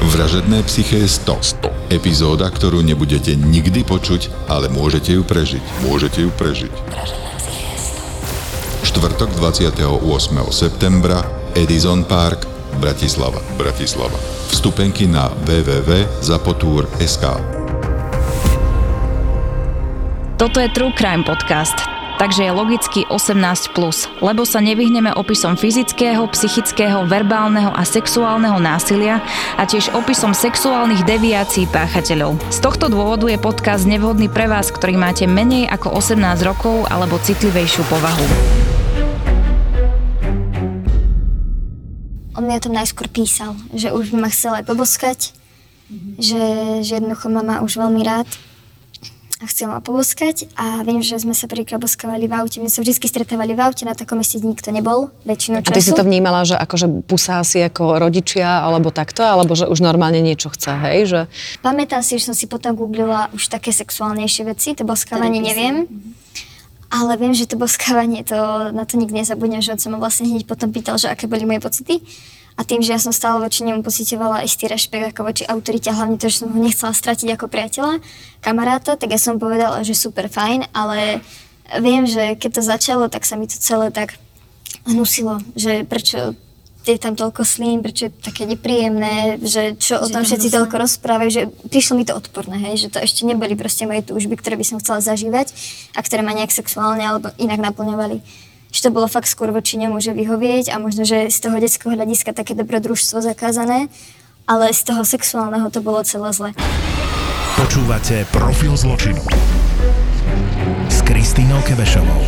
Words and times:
Vražedné 0.00 0.64
psyché 0.64 1.04
100. 1.04 1.60
100. 1.60 1.92
Epizóda, 1.92 2.48
ktorú 2.48 2.80
nebudete 2.80 3.36
nikdy 3.36 3.84
počuť, 3.84 4.48
ale 4.48 4.72
môžete 4.72 5.12
ju 5.12 5.20
prežiť. 5.20 5.60
Môžete 5.84 6.24
ju 6.24 6.30
prežiť. 6.32 6.72
Štvrtok 8.80 9.36
28. 9.36 9.76
septembra 10.48 11.20
Edison 11.52 12.08
Park, 12.08 12.48
Bratislava. 12.80 13.44
Bratislava. 13.60 14.16
Vstupenky 14.48 15.04
na 15.04 15.28
www.zapotur.sk 15.44 17.24
Toto 20.40 20.56
je 20.56 20.68
True 20.72 20.96
Crime 20.96 21.20
Podcast, 21.28 21.76
takže 22.20 22.44
je 22.44 22.52
logicky 22.52 23.00
18+, 23.08 23.72
lebo 24.20 24.44
sa 24.44 24.60
nevyhneme 24.60 25.08
opisom 25.16 25.56
fyzického, 25.56 26.20
psychického, 26.28 27.08
verbálneho 27.08 27.72
a 27.72 27.80
sexuálneho 27.80 28.60
násilia 28.60 29.24
a 29.56 29.64
tiež 29.64 29.96
opisom 29.96 30.36
sexuálnych 30.36 31.08
deviácií 31.08 31.64
páchateľov. 31.72 32.36
Z 32.52 32.60
tohto 32.60 32.92
dôvodu 32.92 33.24
je 33.24 33.40
podcast 33.40 33.88
nevhodný 33.88 34.28
pre 34.28 34.52
vás, 34.52 34.68
ktorý 34.68 35.00
máte 35.00 35.24
menej 35.24 35.64
ako 35.72 35.96
18 35.96 36.20
rokov 36.44 36.84
alebo 36.92 37.16
citlivejšiu 37.16 37.88
povahu. 37.88 38.26
On 42.36 42.44
mi 42.44 42.52
o 42.52 42.60
tom 42.60 42.76
najskôr 42.76 43.08
písal, 43.08 43.56
že 43.72 43.96
už 43.96 44.12
ma 44.12 44.28
chcel 44.28 44.60
aj 44.60 44.68
poboskať, 44.68 45.32
že, 46.20 46.44
že 46.84 47.00
jednoducho 47.00 47.32
ma 47.32 47.40
má 47.40 47.56
už 47.64 47.80
veľmi 47.80 48.04
rád 48.04 48.28
a 49.40 49.48
chcel 49.48 49.72
ma 49.72 49.80
poboskať 49.80 50.52
a 50.52 50.84
viem, 50.84 51.00
že 51.00 51.16
sme 51.16 51.32
sa 51.32 51.48
prvýkrát 51.48 51.80
boskávali 51.80 52.28
v 52.28 52.36
aute. 52.36 52.60
My 52.60 52.68
sa 52.68 52.84
vždy 52.84 52.92
stretávali 53.00 53.56
v 53.56 53.60
aute, 53.64 53.88
na 53.88 53.96
takom 53.96 54.20
mieste 54.20 54.36
nikto 54.36 54.68
nebol 54.68 55.08
väčšinu 55.24 55.64
času. 55.64 55.72
A 55.72 55.76
ty 55.76 55.80
si 55.80 55.96
to 55.96 56.04
vnímala, 56.04 56.44
že 56.44 56.60
akože 56.60 57.08
pusá 57.08 57.40
si 57.40 57.64
ako 57.64 57.96
rodičia 57.96 58.60
alebo 58.60 58.92
takto, 58.92 59.24
alebo 59.24 59.56
že 59.56 59.64
už 59.64 59.80
normálne 59.80 60.20
niečo 60.20 60.52
chce, 60.52 60.76
hej? 60.84 60.98
Že... 61.08 61.20
Pamätám 61.64 62.04
si, 62.04 62.20
že 62.20 62.28
som 62.28 62.36
si 62.36 62.44
potom 62.44 62.76
googlila 62.76 63.32
už 63.32 63.48
také 63.48 63.72
sexuálnejšie 63.72 64.44
veci, 64.44 64.76
to 64.76 64.84
boskávanie 64.84 65.40
neviem. 65.40 65.88
Ale 66.92 67.16
viem, 67.16 67.32
že 67.32 67.48
to 67.48 67.56
boskávanie, 67.56 68.20
to, 68.26 68.36
na 68.76 68.84
to 68.84 69.00
nikdy 69.00 69.24
nezabudnem, 69.24 69.64
že 69.64 69.72
on 69.72 69.80
sa 69.80 69.88
ma 69.88 69.96
vlastne 69.96 70.28
hneď 70.28 70.44
potom 70.44 70.68
pýtal, 70.68 71.00
že 71.00 71.08
aké 71.08 71.30
boli 71.30 71.48
moje 71.48 71.64
pocity. 71.64 72.02
A 72.60 72.64
tým, 72.68 72.84
že 72.84 72.92
ja 72.92 73.00
som 73.00 73.08
stále 73.08 73.40
voči 73.40 73.64
nemu 73.64 73.80
pocitovala 73.80 74.44
istý 74.44 74.68
rešpekt 74.68 75.16
ako 75.16 75.32
voči 75.32 75.48
autorite, 75.48 75.88
hlavne 75.88 76.20
to, 76.20 76.28
že 76.28 76.44
som 76.44 76.52
ho 76.52 76.60
nechcela 76.60 76.92
stratiť 76.92 77.32
ako 77.32 77.48
priateľa, 77.48 78.04
kamaráta, 78.44 79.00
tak 79.00 79.16
ja 79.16 79.16
som 79.16 79.40
povedala, 79.40 79.80
že 79.80 79.96
super 79.96 80.28
fajn, 80.28 80.68
ale 80.76 81.24
viem, 81.80 82.04
že 82.04 82.36
keď 82.36 82.60
to 82.60 82.62
začalo, 82.68 83.04
tak 83.08 83.24
sa 83.24 83.40
mi 83.40 83.48
to 83.48 83.56
celé 83.56 83.88
tak 83.88 84.20
hnusilo, 84.84 85.40
že 85.56 85.88
prečo 85.88 86.36
je 86.84 87.00
tam 87.00 87.16
toľko 87.16 87.44
slín, 87.48 87.80
prečo 87.80 88.08
je 88.08 88.12
také 88.12 88.44
nepríjemné, 88.44 89.40
že 89.40 89.76
čo 89.80 90.00
o 90.00 90.08
tom 90.08 90.24
všetci 90.24 90.52
toľko 90.52 90.84
rozprávajú, 90.84 91.30
že 91.32 91.42
prišlo 91.68 91.96
mi 91.96 92.04
to 92.04 92.16
odporné, 92.16 92.60
hej, 92.60 92.88
že 92.88 92.92
to 92.92 92.98
ešte 93.00 93.24
neboli 93.24 93.56
proste 93.56 93.88
moje 93.88 94.04
túžby, 94.04 94.36
ktoré 94.36 94.60
by 94.60 94.64
som 94.68 94.80
chcela 94.80 95.00
zažívať 95.00 95.52
a 95.96 96.00
ktoré 96.04 96.20
ma 96.20 96.36
nejak 96.36 96.52
sexuálne 96.52 97.04
alebo 97.04 97.32
inak 97.40 97.60
naplňovali 97.60 98.49
že 98.70 98.80
to 98.86 98.94
bolo 98.94 99.10
fakt 99.10 99.26
skôr 99.26 99.50
voči 99.50 99.76
nemu, 99.76 99.98
že 99.98 100.14
vyhovieť 100.14 100.70
a 100.70 100.78
možno, 100.78 101.02
že 101.02 101.26
z 101.26 101.38
toho 101.42 101.58
detského 101.58 101.90
hľadiska 101.94 102.30
také 102.30 102.54
dobrodružstvo 102.54 103.18
zakázané, 103.18 103.90
ale 104.46 104.70
z 104.70 104.82
toho 104.86 105.02
sexuálneho 105.02 105.70
to 105.74 105.82
bolo 105.82 106.02
celé 106.06 106.30
zle. 106.30 106.50
Počúvate 107.58 108.24
Profil 108.32 108.72
zločinu 108.72 109.20
s 110.88 111.02
Kristínou 111.04 111.60
Kebešovou. 111.66 112.22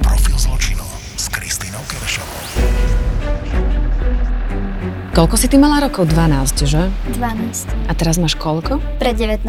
Profil 0.00 0.36
zločinu 0.40 0.86
s 1.18 1.28
Kristínou 1.28 1.82
Kebešovou. 1.90 2.42
Koľko 5.12 5.36
si 5.36 5.46
ty 5.50 5.60
mala 5.60 5.84
rokov? 5.84 6.08
12, 6.08 6.64
že? 6.64 6.88
12. 7.18 7.90
A 7.90 7.92
teraz 7.98 8.16
máš 8.16 8.38
koľko? 8.38 8.80
Pred 9.02 9.16
19. 9.18 9.42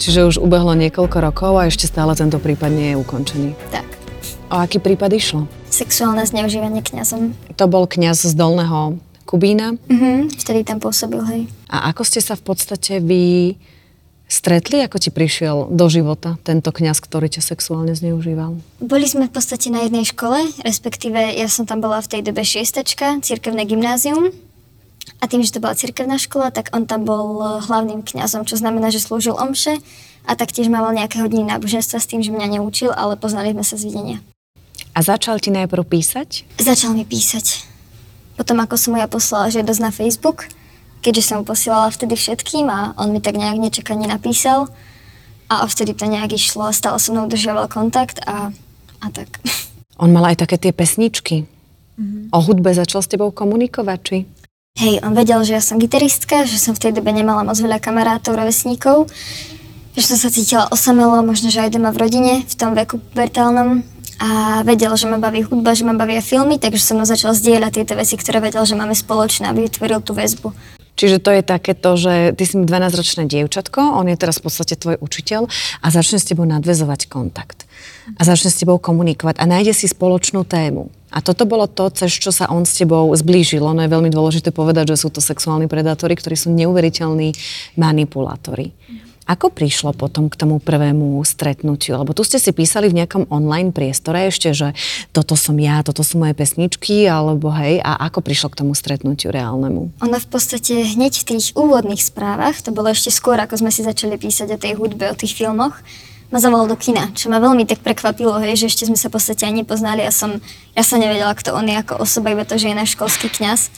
Čiže 0.00 0.20
už 0.32 0.36
ubehlo 0.38 0.72
niekoľko 0.78 1.18
rokov 1.20 1.52
a 1.58 1.66
ešte 1.66 1.90
stále 1.90 2.14
tento 2.14 2.40
prípad 2.40 2.70
nie 2.72 2.94
je 2.94 2.96
ukončený. 3.00 3.50
Tak. 3.74 3.89
O 4.50 4.58
aký 4.58 4.82
prípad 4.82 5.14
išlo? 5.14 5.46
Sexuálne 5.70 6.26
zneužívanie 6.26 6.82
kňazom. 6.82 7.38
To 7.54 7.64
bol 7.70 7.86
kňaz 7.86 8.26
z 8.26 8.34
Dolného 8.34 8.98
Kubína. 9.22 9.78
Mhm, 9.86 10.34
vtedy 10.42 10.66
tam 10.66 10.82
pôsobil, 10.82 11.22
hej. 11.30 11.42
A 11.70 11.94
ako 11.94 12.02
ste 12.02 12.18
sa 12.18 12.34
v 12.34 12.42
podstate 12.42 12.98
vy 12.98 13.54
stretli, 14.26 14.82
ako 14.82 14.98
ti 14.98 15.14
prišiel 15.14 15.70
do 15.70 15.86
života 15.86 16.34
tento 16.42 16.74
kňaz, 16.74 16.98
ktorý 16.98 17.30
ťa 17.30 17.46
sexuálne 17.46 17.94
zneužíval? 17.94 18.58
Boli 18.82 19.06
sme 19.06 19.30
v 19.30 19.34
podstate 19.38 19.70
na 19.70 19.86
jednej 19.86 20.02
škole, 20.02 20.42
respektíve 20.66 21.18
ja 21.38 21.46
som 21.46 21.62
tam 21.62 21.78
bola 21.78 22.02
v 22.02 22.10
tej 22.10 22.20
dobe 22.26 22.42
šiestačka, 22.42 23.22
cirkevné 23.22 23.62
gymnázium. 23.70 24.34
A 25.22 25.30
tým, 25.30 25.46
že 25.46 25.54
to 25.54 25.62
bola 25.62 25.78
cirkevná 25.78 26.18
škola, 26.18 26.50
tak 26.50 26.74
on 26.74 26.90
tam 26.90 27.06
bol 27.06 27.42
hlavným 27.70 28.02
kňazom, 28.02 28.46
čo 28.50 28.58
znamená, 28.58 28.90
že 28.90 28.98
slúžil 28.98 29.38
omše 29.38 29.78
a 30.26 30.32
taktiež 30.34 30.66
mal 30.70 30.86
nejaké 30.90 31.22
hodiny 31.22 31.46
náboženstva 31.50 31.98
s 32.02 32.08
tým, 32.08 32.20
že 32.22 32.34
mňa 32.34 32.58
neučil, 32.58 32.90
ale 32.90 33.14
poznali 33.14 33.54
sme 33.54 33.64
sa 33.66 33.78
z 33.78 33.86
videnia. 33.90 34.18
A 34.94 34.98
začal 35.00 35.38
ti 35.38 35.54
najprv 35.54 35.86
písať? 35.86 36.58
Začal 36.58 36.98
mi 36.98 37.06
písať. 37.06 37.66
Potom 38.34 38.58
ako 38.58 38.74
som 38.74 38.96
mu 38.96 38.98
ja 38.98 39.06
poslala 39.06 39.52
žiadosť 39.52 39.80
na 39.84 39.92
Facebook, 39.92 40.48
keďže 41.04 41.30
som 41.30 41.34
mu 41.40 41.44
posielala 41.44 41.92
vtedy 41.92 42.16
všetkým 42.16 42.66
a 42.72 42.96
on 42.96 43.12
mi 43.12 43.20
tak 43.20 43.36
nejak 43.36 43.60
nečakane 43.60 44.08
napísal 44.08 44.72
a 45.50 45.66
vtedy 45.66 45.92
to 45.92 46.06
nejak 46.06 46.32
išlo 46.32 46.70
stále 46.70 46.96
so 46.96 47.10
mnou 47.10 47.26
udržiaval 47.26 47.66
kontakt 47.66 48.22
a, 48.24 48.54
a 49.02 49.06
tak. 49.12 49.42
On 50.00 50.08
mal 50.08 50.32
aj 50.32 50.46
také 50.46 50.56
tie 50.56 50.72
pesničky. 50.72 51.44
Mm-hmm. 52.00 52.32
O 52.32 52.38
hudbe 52.40 52.72
začal 52.72 53.04
s 53.04 53.10
tebou 53.12 53.28
komunikovať, 53.28 53.98
či? 54.00 54.18
Hej, 54.80 55.04
on 55.04 55.12
vedel, 55.12 55.42
že 55.44 55.58
ja 55.58 55.62
som 55.62 55.76
gitaristka, 55.76 56.48
že 56.48 56.56
som 56.56 56.72
v 56.72 56.88
tej 56.88 56.92
dobe 56.96 57.12
nemala 57.12 57.44
moc 57.44 57.58
veľa 57.58 57.82
kamarátov, 57.82 58.38
rovesníkov, 58.38 59.10
že 59.92 60.04
som 60.06 60.16
sa 60.16 60.32
cítila 60.32 60.70
osamelo, 60.72 61.20
možno, 61.20 61.52
že 61.52 61.60
aj 61.60 61.76
doma 61.76 61.92
v 61.92 62.00
rodine, 62.06 62.34
v 62.46 62.54
tom 62.56 62.72
veku 62.72 62.96
pubertálnom 62.96 63.84
a 64.20 64.60
vedel, 64.68 64.92
že 65.00 65.08
ma 65.08 65.16
baví 65.16 65.40
hudba, 65.40 65.72
že 65.72 65.88
ma 65.88 65.96
bavia 65.96 66.20
filmy, 66.20 66.60
takže 66.60 66.92
som 66.92 67.00
mnou 67.00 67.08
začal 67.08 67.32
zdieľať 67.32 67.72
tieto 67.72 67.96
veci, 67.96 68.20
ktoré 68.20 68.44
vedel, 68.44 68.68
že 68.68 68.76
máme 68.76 68.92
spoločné, 68.92 69.48
aby 69.48 69.64
vytvoril 69.64 70.04
tú 70.04 70.12
väzbu. 70.12 70.52
Čiže 71.00 71.24
to 71.24 71.32
je 71.32 71.40
takéto, 71.40 71.96
že 71.96 72.36
ty 72.36 72.44
si 72.44 72.60
12-ročné 72.60 73.24
dievčatko, 73.24 73.96
on 73.96 74.12
je 74.12 74.20
teraz 74.20 74.36
v 74.36 74.52
podstate 74.52 74.76
tvoj 74.76 75.00
učiteľ 75.00 75.48
a 75.80 75.86
začne 75.88 76.20
s 76.20 76.28
tebou 76.28 76.44
nadvezovať 76.44 77.08
kontakt. 77.08 77.64
A 78.20 78.28
začne 78.28 78.52
s 78.52 78.60
tebou 78.60 78.76
komunikovať 78.76 79.40
a 79.40 79.48
nájde 79.48 79.72
si 79.72 79.88
spoločnú 79.88 80.44
tému. 80.44 80.92
A 81.08 81.24
toto 81.24 81.48
bolo 81.48 81.64
to, 81.64 81.88
cez 81.88 82.12
čo 82.12 82.28
sa 82.28 82.52
on 82.52 82.68
s 82.68 82.76
tebou 82.76 83.08
zblížil. 83.16 83.64
Ono 83.64 83.80
je 83.80 83.88
veľmi 83.88 84.12
dôležité 84.12 84.52
povedať, 84.52 84.92
že 84.92 85.00
sú 85.00 85.08
to 85.08 85.24
sexuálni 85.24 85.72
predátori, 85.72 86.12
ktorí 86.12 86.36
sú 86.36 86.52
neuveriteľní 86.52 87.32
manipulátori. 87.80 88.76
Ako 89.30 89.46
prišlo 89.54 89.94
potom 89.94 90.26
k 90.26 90.34
tomu 90.34 90.58
prvému 90.58 91.22
stretnutiu? 91.22 91.94
Lebo 92.02 92.10
tu 92.18 92.26
ste 92.26 92.42
si 92.42 92.50
písali 92.50 92.90
v 92.90 92.98
nejakom 92.98 93.30
online 93.30 93.70
priestore 93.70 94.26
ešte, 94.26 94.50
že 94.50 94.74
toto 95.14 95.38
som 95.38 95.54
ja, 95.54 95.86
toto 95.86 96.02
sú 96.02 96.18
moje 96.18 96.34
pesničky, 96.34 97.06
alebo 97.06 97.54
hej, 97.54 97.78
a 97.78 98.10
ako 98.10 98.26
prišlo 98.26 98.50
k 98.50 98.58
tomu 98.66 98.74
stretnutiu 98.74 99.30
reálnemu? 99.30 99.94
Ono 100.02 100.18
v 100.18 100.28
podstate 100.28 100.82
hneď 100.82 101.22
v 101.22 101.24
tých 101.30 101.54
úvodných 101.54 102.02
správach, 102.02 102.58
to 102.58 102.74
bolo 102.74 102.90
ešte 102.90 103.14
skôr, 103.14 103.38
ako 103.38 103.62
sme 103.62 103.70
si 103.70 103.86
začali 103.86 104.18
písať 104.18 104.50
o 104.50 104.58
tej 104.58 104.74
hudbe, 104.74 105.06
o 105.06 105.14
tých 105.14 105.38
filmoch, 105.38 105.78
ma 106.34 106.42
zavolal 106.42 106.66
do 106.66 106.74
kina, 106.74 107.14
čo 107.14 107.30
ma 107.30 107.38
veľmi 107.38 107.70
tak 107.70 107.86
prekvapilo, 107.86 108.34
hej, 108.42 108.66
že 108.66 108.66
ešte 108.66 108.90
sme 108.90 108.98
sa 108.98 109.14
v 109.14 109.14
podstate 109.14 109.46
ani 109.46 109.62
nepoznali 109.62 110.02
a 110.02 110.10
som, 110.10 110.42
ja 110.74 110.82
som 110.82 110.98
nevedela, 110.98 111.38
kto 111.38 111.54
on 111.54 111.70
je 111.70 111.78
ako 111.78 112.02
osoba, 112.02 112.34
iba 112.34 112.42
to, 112.42 112.58
že 112.58 112.70
je 112.70 112.74
náš 112.74 112.98
školský 112.98 113.30
kňaz. 113.30 113.70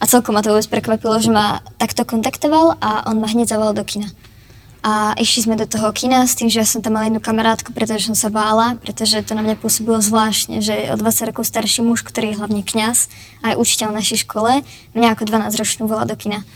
A 0.00 0.04
celkom 0.04 0.36
ma 0.36 0.44
to 0.44 0.52
vôbec 0.52 0.68
prekvapilo, 0.68 1.16
že 1.20 1.32
ma 1.32 1.64
takto 1.80 2.04
kontaktoval 2.04 2.80
a 2.80 3.08
on 3.08 3.20
ma 3.20 3.28
hneď 3.28 3.52
zavolal 3.52 3.76
do 3.76 3.84
kina. 3.84 4.12
A 4.86 5.18
išli 5.18 5.50
sme 5.50 5.58
do 5.58 5.66
toho 5.66 5.90
kina 5.90 6.22
s 6.22 6.38
tým, 6.38 6.46
že 6.46 6.62
ja 6.62 6.66
som 6.68 6.78
tam 6.78 6.94
mala 6.94 7.10
jednu 7.10 7.18
kamarátku, 7.18 7.74
pretože 7.74 8.06
som 8.06 8.14
sa 8.14 8.30
bála, 8.30 8.78
pretože 8.78 9.18
to 9.26 9.34
na 9.34 9.42
mňa 9.42 9.58
pôsobilo 9.58 9.98
zvláštne, 9.98 10.62
že 10.62 10.94
o 10.94 10.96
20 10.96 11.34
rokov 11.34 11.42
starší 11.50 11.82
muž, 11.82 12.06
ktorý 12.06 12.30
je 12.30 12.38
hlavne 12.38 12.62
kňaz 12.62 13.10
a 13.42 13.50
je 13.50 13.58
učiteľ 13.58 13.90
našej 13.90 14.22
škole, 14.22 14.62
mňa 14.94 15.08
ako 15.18 15.26
12-ročnú 15.26 15.90
volá 15.90 16.06
do 16.06 16.14
kina. 16.14 16.46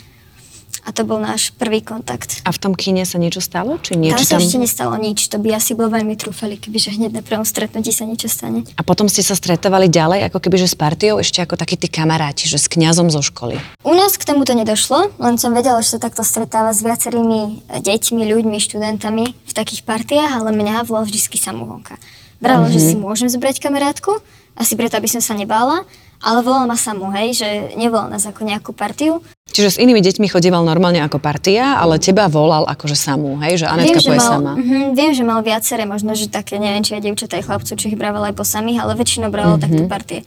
A 0.87 0.95
to 0.97 1.05
bol 1.05 1.21
náš 1.21 1.53
prvý 1.55 1.85
kontakt. 1.85 2.41
A 2.47 2.51
v 2.55 2.59
tom 2.59 2.73
kine 2.73 3.05
sa 3.05 3.21
niečo 3.21 3.45
stalo? 3.45 3.77
Či 3.77 4.01
niečo 4.01 4.25
tam 4.25 4.25
sa 4.25 4.35
tam... 4.37 4.43
ešte 4.45 4.59
nestalo 4.61 4.95
nič. 4.97 5.29
To 5.29 5.37
by 5.37 5.57
asi 5.57 5.77
bolo 5.77 5.93
veľmi 5.93 6.17
trúfali, 6.17 6.57
kebyže 6.57 6.97
hneď 6.97 7.21
na 7.21 7.23
prvom 7.25 7.45
stretnutí 7.45 7.93
sa 7.93 8.09
niečo 8.09 8.31
stane. 8.31 8.65
A 8.79 8.83
potom 8.87 9.11
ste 9.11 9.21
sa 9.21 9.37
stretávali 9.37 9.93
ďalej, 9.93 10.31
ako 10.31 10.39
kebyže 10.41 10.73
s 10.73 10.77
partiou, 10.79 11.21
ešte 11.21 11.43
ako 11.45 11.59
takí 11.59 11.77
tí 11.77 11.93
kamaráti, 11.93 12.49
že 12.49 12.57
s 12.57 12.71
kňazom 12.71 13.13
zo 13.13 13.21
školy. 13.21 13.59
U 13.85 13.93
nás 13.93 14.17
k 14.17 14.25
tomu 14.25 14.49
to 14.49 14.57
nedošlo, 14.57 15.13
len 15.21 15.37
som 15.37 15.53
vedela, 15.53 15.85
že 15.85 15.97
sa 15.97 16.01
takto 16.01 16.23
stretáva 16.23 16.71
s 16.71 16.81
viacerými 16.81 17.69
deťmi, 17.69 18.23
ľuďmi, 18.25 18.57
študentami 18.57 19.25
v 19.33 19.53
takých 19.53 19.83
partiách, 19.85 20.41
ale 20.41 20.55
mňa 20.55 20.87
volal 20.89 21.05
vždy 21.09 21.19
samúhonka. 21.41 21.97
Bralo, 22.41 22.67
mm-hmm. 22.67 22.75
že 22.75 22.81
si 22.81 22.95
môžem 22.97 23.29
zobrať 23.29 23.61
kamarátku, 23.61 24.17
asi 24.57 24.75
preto, 24.75 24.97
aby 24.97 25.07
som 25.07 25.21
sa 25.21 25.37
nebála, 25.37 25.85
ale 26.21 26.45
volal 26.45 26.69
ma 26.69 26.77
samú, 26.77 27.09
hej, 27.17 27.37
že 27.41 27.49
nevolal 27.81 28.13
nás 28.13 28.25
ako 28.29 28.45
nejakú 28.45 28.77
partiu. 28.77 29.25
Čiže 29.51 29.69
s 29.77 29.81
inými 29.81 30.05
deťmi 30.05 30.29
chodieval 30.29 30.61
normálne 30.65 31.01
ako 31.01 31.17
partia, 31.17 31.81
ale 31.81 31.97
teba 31.97 32.29
volal 32.29 32.69
akože 32.69 32.97
samú, 32.97 33.41
hej, 33.41 33.65
že 33.65 33.67
Anetka 33.69 34.01
viem, 34.01 34.05
že 34.05 34.13
mal, 34.17 34.31
sama. 34.37 34.53
Uh-huh, 34.57 34.93
viem, 34.93 35.13
že 35.17 35.25
mal 35.25 35.41
viaceré, 35.41 35.89
možno, 35.89 36.13
že 36.13 36.29
také, 36.29 36.61
neviem, 36.61 36.85
či 36.85 36.97
aj 36.97 37.03
dievčatá 37.09 37.41
aj 37.41 37.45
chlapcov, 37.49 37.75
či 37.77 37.89
ich 37.93 37.99
brával 37.99 38.29
aj 38.29 38.37
po 38.37 38.45
samých, 38.45 38.85
ale 38.85 39.01
väčšinou 39.01 39.33
bral 39.33 39.57
uh-huh. 39.57 39.65
takto 39.65 39.85
partie. 39.89 40.21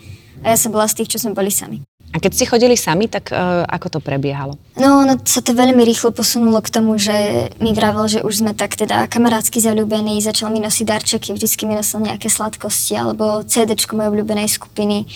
A 0.44 0.52
ja 0.52 0.58
som 0.60 0.76
bola 0.76 0.90
z 0.90 1.02
tých, 1.02 1.16
čo 1.16 1.22
sme 1.24 1.38
boli 1.38 1.54
sami. 1.54 1.86
A 2.14 2.22
keď 2.22 2.32
ste 2.38 2.46
chodili 2.46 2.78
sami, 2.78 3.10
tak 3.10 3.34
uh, 3.34 3.66
ako 3.66 3.98
to 3.98 4.00
prebiehalo? 4.00 4.54
No, 4.78 5.02
ono 5.02 5.18
sa 5.26 5.42
to 5.42 5.58
veľmi 5.58 5.82
rýchlo 5.82 6.14
posunulo 6.14 6.62
k 6.62 6.70
tomu, 6.70 7.02
že 7.02 7.50
mi 7.58 7.74
vravel, 7.74 8.06
že 8.06 8.22
už 8.22 8.46
sme 8.46 8.54
tak 8.54 8.78
teda 8.78 9.10
kamarátsky 9.10 9.58
zalúbení, 9.58 10.22
začal 10.22 10.54
mi 10.54 10.62
nosiť 10.62 10.86
darčeky, 10.86 11.34
vždycky 11.34 11.66
mi 11.66 11.74
nosil 11.74 12.06
nejaké 12.06 12.30
sladkosti 12.30 12.94
alebo 12.94 13.42
CD 13.50 13.74
mojej 13.74 14.10
obľúbenej 14.14 14.46
skupiny. 14.46 15.10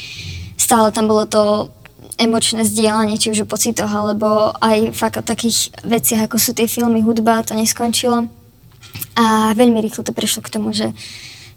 Stále 0.58 0.90
tam 0.90 1.06
bolo 1.06 1.30
to 1.30 1.70
emočné 2.18 2.66
zdieľanie, 2.66 3.22
či 3.22 3.30
už 3.30 3.46
o 3.46 3.48
pocitoch, 3.50 3.94
alebo 3.94 4.58
aj 4.58 4.98
fakt 4.98 5.22
o 5.22 5.24
takých 5.24 5.70
veciach, 5.86 6.26
ako 6.26 6.42
sú 6.42 6.58
tie 6.58 6.66
filmy, 6.66 7.06
hudba, 7.06 7.46
to 7.46 7.54
neskončilo. 7.54 8.26
A 9.14 9.54
veľmi 9.54 9.78
rýchlo 9.86 10.02
to 10.02 10.18
prišlo 10.18 10.42
k 10.42 10.54
tomu, 10.58 10.74
že 10.74 10.98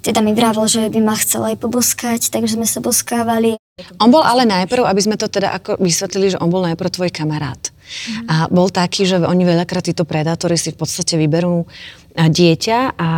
teda 0.05 0.21
mi 0.21 0.37
vravel, 0.37 0.65
že 0.69 0.89
by 0.89 1.01
ma 1.01 1.17
chcel 1.17 1.45
aj 1.45 1.57
poboskať, 1.61 2.29
takže 2.29 2.57
sme 2.57 2.69
sa 2.69 2.81
boskávali. 2.85 3.57
On 4.01 4.11
bol 4.13 4.25
ale 4.25 4.47
najprv, 4.47 4.87
aby 4.87 5.01
sme 5.01 5.17
to 5.17 5.31
teda 5.31 5.55
ako 5.57 5.81
vysvetlili, 5.81 6.35
že 6.35 6.41
on 6.41 6.53
bol 6.53 6.65
najprv 6.65 6.91
tvoj 6.91 7.11
kamarát. 7.13 7.61
Mm-hmm. 7.61 8.27
A 8.31 8.35
bol 8.51 8.71
taký, 8.71 9.07
že 9.07 9.19
oni 9.19 9.43
veľakrát 9.43 9.83
títo 9.83 10.07
predátori 10.07 10.55
si 10.55 10.71
v 10.71 10.79
podstate 10.79 11.19
vyberú 11.19 11.67
dieťa 12.15 12.79
a 12.95 13.11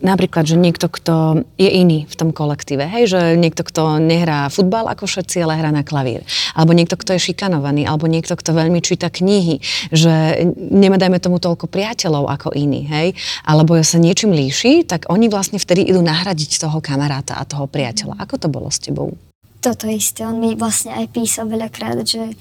napríklad, 0.00 0.48
že 0.48 0.56
niekto, 0.56 0.88
kto 0.88 1.44
je 1.60 1.68
iný 1.68 2.08
v 2.08 2.14
tom 2.16 2.32
kolektíve, 2.32 2.88
hej, 2.88 3.04
že 3.12 3.20
niekto, 3.36 3.62
kto 3.62 4.00
nehrá 4.00 4.48
futbal 4.48 4.88
ako 4.88 5.04
všetci, 5.04 5.44
ale 5.44 5.60
hrá 5.60 5.70
na 5.70 5.84
klavír. 5.84 6.24
Alebo 6.56 6.72
niekto, 6.72 6.96
kto 6.96 7.16
je 7.16 7.30
šikanovaný, 7.30 7.84
alebo 7.84 8.08
niekto, 8.08 8.34
kto 8.34 8.56
veľmi 8.56 8.80
číta 8.80 9.12
knihy, 9.12 9.60
že 9.92 10.48
nemá, 10.56 10.96
dajme 10.96 11.20
tomu, 11.20 11.36
toľko 11.36 11.68
priateľov 11.68 12.32
ako 12.32 12.56
iní, 12.56 12.88
hej, 12.88 13.12
alebo 13.44 13.76
sa 13.84 14.00
niečím 14.00 14.32
líši, 14.32 14.88
tak 14.88 15.06
oni 15.12 15.28
vlastne 15.28 15.60
vtedy 15.60 15.84
idú 15.84 16.00
nahradiť 16.00 16.64
toho 16.64 16.80
kamaráta 16.80 17.36
a 17.36 17.44
toho 17.44 17.68
priateľa. 17.68 18.16
Ako 18.24 18.40
to 18.40 18.48
bolo 18.48 18.72
s 18.72 18.80
tebou? 18.80 19.12
Toto 19.60 19.84
isté. 19.92 20.24
On 20.24 20.40
mi 20.40 20.56
vlastne 20.56 20.96
aj 20.96 21.12
písal 21.12 21.44
veľakrát, 21.44 22.00
že 22.04 22.32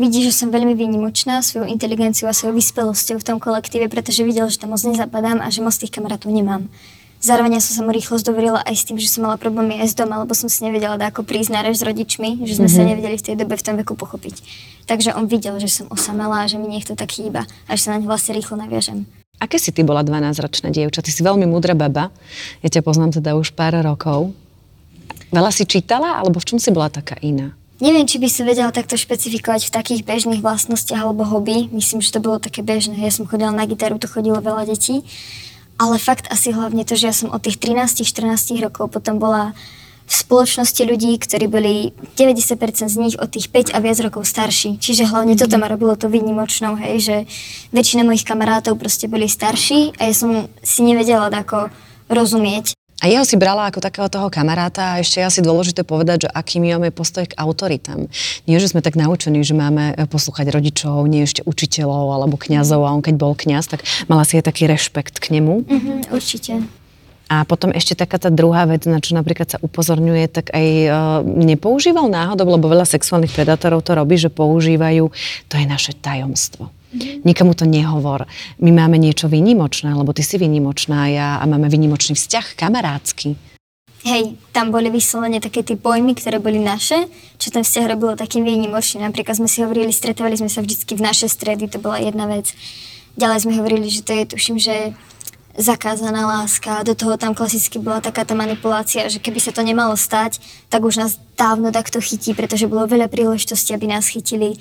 vidí, 0.00 0.24
že 0.24 0.32
som 0.32 0.48
veľmi 0.48 0.72
výnimočná 0.72 1.44
svojou 1.44 1.68
inteligenciou 1.68 2.32
a 2.32 2.34
svojou 2.34 2.56
vyspelosťou 2.56 3.20
v 3.20 3.26
tom 3.28 3.36
kolektíve, 3.36 3.92
pretože 3.92 4.24
videl, 4.24 4.48
že 4.48 4.56
tam 4.56 4.72
moc 4.72 4.80
nezapadám 4.80 5.44
a 5.44 5.52
že 5.52 5.60
moc 5.60 5.76
tých 5.76 5.92
kamarátov 5.92 6.32
nemám. 6.32 6.72
Zároveň 7.22 7.60
ja 7.60 7.62
som 7.62 7.78
sa 7.78 7.82
mu 7.86 7.94
rýchlo 7.94 8.18
zdoverila 8.18 8.66
aj 8.66 8.74
s 8.74 8.82
tým, 8.82 8.98
že 8.98 9.06
som 9.06 9.22
mala 9.22 9.38
problémy 9.38 9.78
aj 9.78 9.94
s 9.94 9.94
doma, 9.94 10.18
lebo 10.18 10.34
som 10.34 10.50
si 10.50 10.66
nevedela 10.66 10.98
ako 10.98 11.22
prísť 11.22 11.54
na 11.54 11.62
reč 11.62 11.78
s 11.78 11.86
rodičmi, 11.86 12.42
že 12.42 12.58
sme 12.58 12.66
mm-hmm. 12.66 12.82
sa 12.82 12.82
nevedeli 12.82 13.14
v 13.14 13.26
tej 13.30 13.34
dobe 13.38 13.54
v 13.54 13.62
tom 13.62 13.78
veku 13.78 13.94
pochopiť. 13.94 14.42
Takže 14.90 15.14
on 15.14 15.30
videl, 15.30 15.54
že 15.62 15.70
som 15.70 15.86
osamelá, 15.86 16.50
že 16.50 16.58
mi 16.58 16.66
niekto 16.66 16.98
tak 16.98 17.14
chýba 17.14 17.46
a 17.70 17.78
že 17.78 17.86
sa 17.86 17.94
na 17.94 18.02
ňu 18.02 18.10
vlastne 18.10 18.34
rýchlo 18.34 18.58
naviažem. 18.58 19.06
Aké 19.38 19.62
si 19.62 19.70
ty 19.70 19.86
bola 19.86 20.02
12-ročná 20.02 20.74
dievča? 20.74 20.98
Ty 20.98 21.10
si 21.14 21.22
veľmi 21.22 21.46
múdra 21.46 21.78
baba. 21.78 22.10
Ja 22.58 22.68
ťa 22.74 22.82
poznám 22.82 23.14
teda 23.22 23.38
už 23.38 23.54
pár 23.54 23.78
rokov. 23.86 24.34
Veľa 25.32 25.48
si 25.48 25.64
čítala, 25.64 26.20
alebo 26.20 26.36
v 26.36 26.46
čom 26.52 26.58
si 26.60 26.68
bola 26.68 26.92
taká 26.92 27.16
iná? 27.24 27.56
Neviem, 27.82 28.06
či 28.06 28.20
by 28.20 28.28
som 28.30 28.46
vedela 28.46 28.70
takto 28.70 28.94
špecifikovať 28.94 29.66
v 29.66 29.74
takých 29.74 30.00
bežných 30.06 30.44
vlastnostiach 30.44 31.02
alebo 31.02 31.26
hobby. 31.26 31.66
Myslím, 31.72 31.98
že 31.98 32.14
to 32.14 32.22
bolo 32.22 32.38
také 32.38 32.62
bežné. 32.62 32.94
Ja 33.00 33.10
som 33.10 33.26
chodila 33.26 33.50
na 33.50 33.66
gitaru, 33.66 33.98
to 33.98 34.06
chodilo 34.06 34.38
veľa 34.38 34.70
detí. 34.70 35.02
Ale 35.80 35.98
fakt 35.98 36.30
asi 36.30 36.54
hlavne 36.54 36.86
to, 36.86 36.94
že 36.94 37.10
ja 37.10 37.14
som 37.16 37.32
od 37.34 37.42
tých 37.42 37.58
13-14 37.58 38.62
rokov 38.62 38.92
potom 38.92 39.18
bola 39.18 39.56
v 40.06 40.14
spoločnosti 40.14 40.82
ľudí, 40.84 41.16
ktorí 41.16 41.48
boli 41.48 41.96
90% 42.14 42.92
z 42.92 42.96
nich 43.00 43.16
od 43.16 43.32
tých 43.32 43.48
5 43.48 43.72
a 43.72 43.80
viac 43.80 43.98
rokov 44.04 44.28
starší. 44.28 44.76
Čiže 44.76 45.08
hlavne 45.08 45.34
toto 45.34 45.56
ma 45.56 45.66
robilo 45.66 45.96
to 45.96 46.12
výnimočnou, 46.12 46.76
hej, 46.76 46.96
že 47.00 47.16
väčšina 47.72 48.04
mojich 48.04 48.22
kamarátov 48.28 48.76
proste 48.76 49.08
boli 49.08 49.26
starší 49.26 49.96
a 49.96 50.06
ja 50.06 50.14
som 50.14 50.46
si 50.60 50.84
nevedela 50.84 51.32
ako 51.32 51.72
rozumieť. 52.12 52.76
A 53.02 53.10
jeho 53.10 53.26
si 53.26 53.34
brala 53.34 53.66
ako 53.66 53.82
takého 53.82 54.06
toho 54.06 54.30
kamaráta 54.30 54.94
a 54.94 55.00
ešte 55.02 55.18
je 55.18 55.26
asi 55.26 55.40
dôležité 55.42 55.82
povedať, 55.82 56.24
že 56.24 56.28
aký 56.30 56.62
my 56.62 56.78
máme 56.78 56.94
postoj 56.94 57.26
k 57.26 57.34
autoritám. 57.34 58.06
Nie, 58.46 58.62
že 58.62 58.70
sme 58.70 58.78
tak 58.78 58.94
naučení, 58.94 59.42
že 59.42 59.58
máme 59.58 59.98
e, 59.98 60.06
poslúchať 60.06 60.54
rodičov, 60.54 61.10
nie 61.10 61.26
ešte 61.26 61.42
učiteľov 61.42 62.14
alebo 62.14 62.38
kňazov 62.38 62.86
a 62.86 62.94
on 62.94 63.02
keď 63.02 63.18
bol 63.18 63.34
kňaz, 63.34 63.74
tak 63.74 63.82
mala 64.06 64.22
si 64.22 64.38
aj 64.38 64.46
taký 64.46 64.70
rešpekt 64.70 65.18
k 65.18 65.34
nemu. 65.34 65.66
Mm-hmm, 65.66 65.98
určite. 66.14 66.62
A 67.26 67.42
potom 67.42 67.74
ešte 67.74 67.98
taká 67.98 68.22
tá 68.22 68.30
druhá 68.30 68.70
vec, 68.70 68.86
na 68.86 69.02
čo 69.02 69.18
napríklad 69.18 69.48
sa 69.50 69.58
upozorňuje, 69.58 70.24
tak 70.30 70.54
aj 70.54 70.66
e, 70.84 70.88
nepoužíval 71.26 72.06
náhodou, 72.06 72.46
lebo 72.54 72.70
veľa 72.70 72.86
sexuálnych 72.86 73.34
predátorov 73.34 73.82
to 73.82 73.98
robí, 73.98 74.14
že 74.14 74.30
používajú, 74.30 75.10
to 75.50 75.54
je 75.58 75.66
naše 75.66 75.98
tajomstvo. 75.98 76.70
Mm-hmm. 76.92 77.24
Nikomu 77.24 77.56
to 77.56 77.64
nehovor. 77.64 78.28
My 78.60 78.70
máme 78.70 79.00
niečo 79.00 79.32
výnimočné, 79.32 79.96
lebo 79.96 80.12
ty 80.12 80.20
si 80.20 80.36
výnimočná 80.36 81.08
ja 81.08 81.28
a 81.40 81.44
máme 81.48 81.72
výnimočný 81.72 82.12
vzťah, 82.12 82.60
kamarádsky. 82.60 83.34
Hej, 84.02 84.34
tam 84.50 84.74
boli 84.74 84.90
vyslovene 84.90 85.38
také 85.38 85.62
tie 85.62 85.78
pojmy, 85.78 86.18
ktoré 86.18 86.42
boli 86.42 86.58
naše, 86.58 87.06
čo 87.38 87.54
ten 87.54 87.62
vzťah 87.62 87.86
robilo 87.86 88.18
takým 88.18 88.42
výnimočným. 88.42 89.06
Napríklad 89.06 89.38
sme 89.38 89.46
si 89.46 89.62
hovorili, 89.62 89.94
stretovali 89.94 90.34
sme 90.34 90.50
sa 90.50 90.58
vždycky 90.58 90.98
v 90.98 91.06
naše 91.06 91.30
stredy, 91.30 91.70
to 91.70 91.78
bola 91.78 92.02
jedna 92.02 92.26
vec. 92.26 92.50
Ďalej 93.14 93.38
sme 93.46 93.62
hovorili, 93.62 93.86
že 93.86 94.02
to 94.02 94.10
je, 94.10 94.24
tuším, 94.26 94.58
že 94.58 94.90
zakázaná 95.54 96.26
láska. 96.26 96.82
Do 96.82 96.98
toho 96.98 97.14
tam 97.14 97.36
klasicky 97.36 97.78
bola 97.78 98.02
taká 98.02 98.26
tá 98.26 98.34
manipulácia, 98.34 99.06
že 99.06 99.20
keby 99.22 99.38
sa 99.38 99.52
to 99.54 99.62
nemalo 99.62 99.94
stať, 99.94 100.42
tak 100.66 100.82
už 100.82 100.98
nás 100.98 101.20
dávno 101.38 101.70
takto 101.70 102.00
chytí, 102.02 102.34
pretože 102.34 102.66
bolo 102.66 102.88
veľa 102.88 103.06
príležitostí, 103.06 103.70
aby 103.76 103.86
nás 103.86 104.08
chytili 104.08 104.58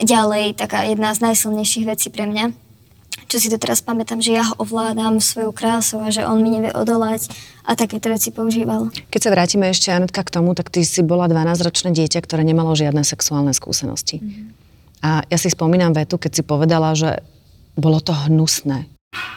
ďalej 0.00 0.56
taká 0.56 0.88
jedna 0.88 1.12
z 1.12 1.22
najsilnejších 1.24 1.86
vecí 1.86 2.08
pre 2.10 2.26
mňa. 2.26 2.56
Čo 3.30 3.38
si 3.38 3.46
to 3.46 3.62
teraz 3.62 3.78
pamätám, 3.78 4.18
že 4.18 4.34
ja 4.34 4.42
ho 4.42 4.58
ovládam 4.58 5.22
svojou 5.22 5.54
krásou 5.54 6.02
a 6.02 6.10
že 6.10 6.26
on 6.26 6.42
mi 6.42 6.50
nevie 6.50 6.74
odolať 6.74 7.30
a 7.62 7.78
takéto 7.78 8.10
veci 8.10 8.34
používal. 8.34 8.90
Keď 8.90 9.20
sa 9.22 9.30
vrátime 9.30 9.70
ešte, 9.70 9.94
Anetka, 9.94 10.26
k 10.26 10.34
tomu, 10.34 10.50
tak 10.58 10.74
ty 10.74 10.82
si 10.82 11.06
bola 11.06 11.30
12-ročné 11.30 11.94
dieťa, 11.94 12.26
ktoré 12.26 12.42
nemalo 12.42 12.74
žiadne 12.74 13.06
sexuálne 13.06 13.54
skúsenosti. 13.54 14.18
Mm-hmm. 14.18 14.46
A 15.06 15.22
ja 15.30 15.38
si 15.38 15.46
spomínam 15.46 15.94
vetu, 15.94 16.18
keď 16.18 16.32
si 16.32 16.42
povedala, 16.42 16.90
že 16.98 17.22
bolo 17.78 18.02
to 18.02 18.10
hnusné. 18.10 18.90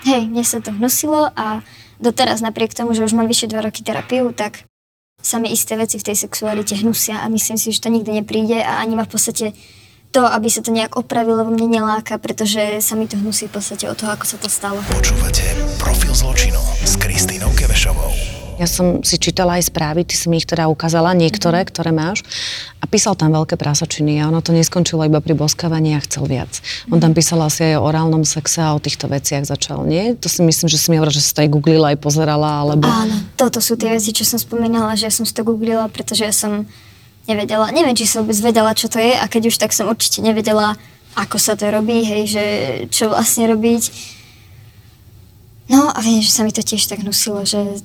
Hej, 0.10 0.26
mne 0.26 0.42
sa 0.42 0.58
to 0.58 0.74
hnusilo 0.74 1.30
a 1.38 1.62
doteraz 2.02 2.42
napriek 2.42 2.74
tomu, 2.74 2.98
že 2.98 3.06
už 3.06 3.14
mám 3.14 3.30
vyše 3.30 3.46
2 3.46 3.62
roky 3.62 3.86
terapiu, 3.86 4.34
tak 4.34 4.66
sa 5.24 5.40
mi 5.40 5.54
isté 5.54 5.80
veci 5.80 6.02
v 6.02 6.08
tej 6.10 6.18
sexualite 6.20 6.76
hnusia 6.76 7.24
a 7.24 7.32
myslím 7.32 7.56
si, 7.56 7.72
že 7.72 7.80
to 7.80 7.94
nikdy 7.94 8.20
nepríde 8.20 8.60
a 8.60 8.84
ani 8.84 9.00
ma 9.00 9.08
v 9.08 9.14
podstate 9.16 9.46
to, 10.14 10.22
aby 10.30 10.46
sa 10.46 10.62
to 10.62 10.70
nejak 10.70 10.94
opravilo, 10.94 11.42
vo 11.42 11.50
mne 11.50 11.82
neláka, 11.82 12.22
pretože 12.22 12.86
sa 12.86 12.94
mi 12.94 13.10
to 13.10 13.18
hnusí 13.18 13.50
v 13.50 13.58
podstate 13.58 13.90
o 13.90 13.98
toho, 13.98 14.14
ako 14.14 14.26
sa 14.30 14.38
to 14.38 14.46
stalo. 14.46 14.78
Počúvate 14.86 15.58
Profil 15.82 16.14
zločinu 16.14 16.62
s 16.86 16.94
Kristýnou 17.02 17.50
Kevešovou. 17.58 18.14
Ja 18.62 18.70
som 18.70 19.02
si 19.02 19.18
čítala 19.18 19.58
aj 19.58 19.74
správy, 19.74 20.06
ty 20.06 20.14
si 20.14 20.30
mi 20.30 20.38
ich 20.38 20.46
teda 20.46 20.70
ukázala, 20.70 21.18
niektoré, 21.18 21.66
mm. 21.66 21.68
ktoré 21.74 21.90
máš. 21.90 22.22
A 22.78 22.86
písal 22.86 23.18
tam 23.18 23.34
veľké 23.34 23.58
prásačiny 23.58 24.22
a 24.22 24.30
ono 24.30 24.46
to 24.46 24.54
neskončilo 24.54 25.02
iba 25.10 25.18
pri 25.18 25.34
boskávaní 25.34 25.98
a 25.98 26.06
chcel 26.06 26.30
viac. 26.30 26.62
On 26.94 27.02
tam 27.02 27.18
písal 27.18 27.42
asi 27.42 27.74
aj 27.74 27.82
o 27.82 27.86
orálnom 27.90 28.22
sexe 28.22 28.62
a 28.62 28.78
o 28.78 28.80
týchto 28.80 29.10
veciach 29.10 29.50
začal, 29.50 29.82
nie? 29.90 30.14
To 30.22 30.30
si 30.30 30.46
myslím, 30.46 30.70
že 30.70 30.78
si 30.78 30.94
mi 30.94 31.02
hovorila, 31.02 31.18
že 31.18 31.26
si 31.26 31.34
to 31.34 31.42
aj 31.42 31.50
googlila, 31.50 31.98
aj 31.98 31.98
pozerala, 31.98 32.62
alebo... 32.62 32.86
Áno, 32.86 33.34
toto 33.34 33.58
sú 33.58 33.74
tie 33.74 33.90
veci, 33.90 34.14
čo 34.14 34.22
som 34.22 34.38
spomínala, 34.38 34.94
že 34.94 35.10
ja 35.10 35.14
som 35.18 35.26
si 35.26 35.34
to 35.34 35.42
googlila, 35.42 35.90
pretože 35.90 36.22
ja 36.22 36.30
som 36.30 36.70
nevedela, 37.28 37.72
neviem, 37.72 37.96
či 37.96 38.08
som 38.08 38.24
vôbec 38.24 38.38
vedela, 38.40 38.76
čo 38.76 38.92
to 38.92 39.00
je 39.00 39.16
a 39.16 39.26
keď 39.28 39.52
už 39.52 39.56
tak 39.60 39.72
som 39.72 39.88
určite 39.88 40.20
nevedela, 40.20 40.76
ako 41.16 41.38
sa 41.40 41.54
to 41.56 41.70
robí, 41.70 42.04
hej, 42.04 42.24
že 42.28 42.44
čo 42.90 43.14
vlastne 43.14 43.48
robiť. 43.48 43.84
No 45.72 45.88
a 45.90 46.00
viem, 46.04 46.20
že 46.20 46.34
sa 46.34 46.44
mi 46.44 46.52
to 46.52 46.66
tiež 46.66 46.84
tak 46.90 47.06
nusilo, 47.06 47.48
že 47.48 47.80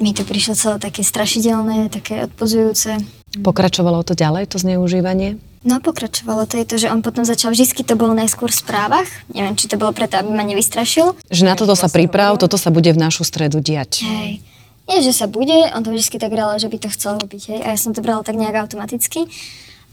mi 0.00 0.16
to 0.16 0.26
prišlo 0.26 0.56
celé 0.56 0.76
také 0.80 1.04
strašidelné, 1.04 1.92
také 1.92 2.26
odpozujúce. 2.26 2.98
Pokračovalo 3.44 4.02
to 4.02 4.18
ďalej, 4.18 4.50
to 4.50 4.58
zneužívanie? 4.58 5.38
No 5.60 5.76
pokračovalo 5.76 6.48
to 6.48 6.56
je 6.56 6.64
to, 6.64 6.76
že 6.80 6.88
on 6.88 7.04
potom 7.04 7.22
začal, 7.22 7.52
vždy 7.52 7.84
to 7.84 7.94
bolo 7.94 8.16
najskôr 8.16 8.48
v 8.48 8.60
správach, 8.64 9.08
neviem, 9.28 9.54
či 9.60 9.68
to 9.68 9.76
bolo 9.76 9.92
preto, 9.92 10.16
aby 10.16 10.32
ma 10.32 10.40
nevystrašil. 10.40 11.20
Že 11.28 11.42
na 11.44 11.54
toto 11.54 11.76
sa 11.76 11.92
priprav, 11.92 12.40
toto 12.40 12.56
sa 12.56 12.72
bude 12.72 12.90
v 12.96 12.98
našu 12.98 13.28
stredu 13.28 13.60
diať. 13.60 14.02
Hej 14.02 14.49
nie, 14.90 15.06
že 15.06 15.14
sa 15.14 15.30
bude, 15.30 15.54
on 15.70 15.86
to 15.86 15.94
vždy 15.94 16.18
tak 16.18 16.34
bral, 16.34 16.58
že 16.58 16.66
by 16.66 16.78
to 16.82 16.90
chcel 16.90 17.14
robiť, 17.22 17.42
hej, 17.54 17.60
a 17.62 17.72
ja 17.72 17.78
som 17.78 17.94
to 17.94 18.02
brala 18.02 18.26
tak 18.26 18.34
nejak 18.34 18.58
automaticky. 18.58 19.30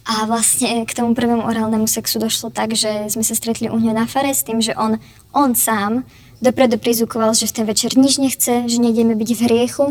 A 0.07 0.23
vlastne 0.23 0.87
k 0.87 0.95
tomu 0.95 1.11
prvému 1.11 1.43
orálnemu 1.43 1.83
sexu 1.83 2.17
došlo 2.17 2.49
tak, 2.49 2.71
že 2.73 3.11
sme 3.11 3.27
sa 3.27 3.35
stretli 3.35 3.67
u 3.67 3.75
neho 3.75 3.91
na 3.91 4.07
fare 4.07 4.31
s 4.31 4.41
tým, 4.41 4.63
že 4.63 4.71
on, 4.73 4.97
on 5.35 5.51
sám 5.51 6.07
dopredu 6.39 6.79
prizvukoval, 6.79 7.35
že 7.35 7.51
v 7.51 7.55
ten 7.61 7.65
večer 7.67 7.99
nič 7.99 8.17
nechce, 8.17 8.71
že 8.71 8.77
nejdeme 8.79 9.19
byť 9.19 9.29
v 9.35 9.43
hriechu, 9.45 9.85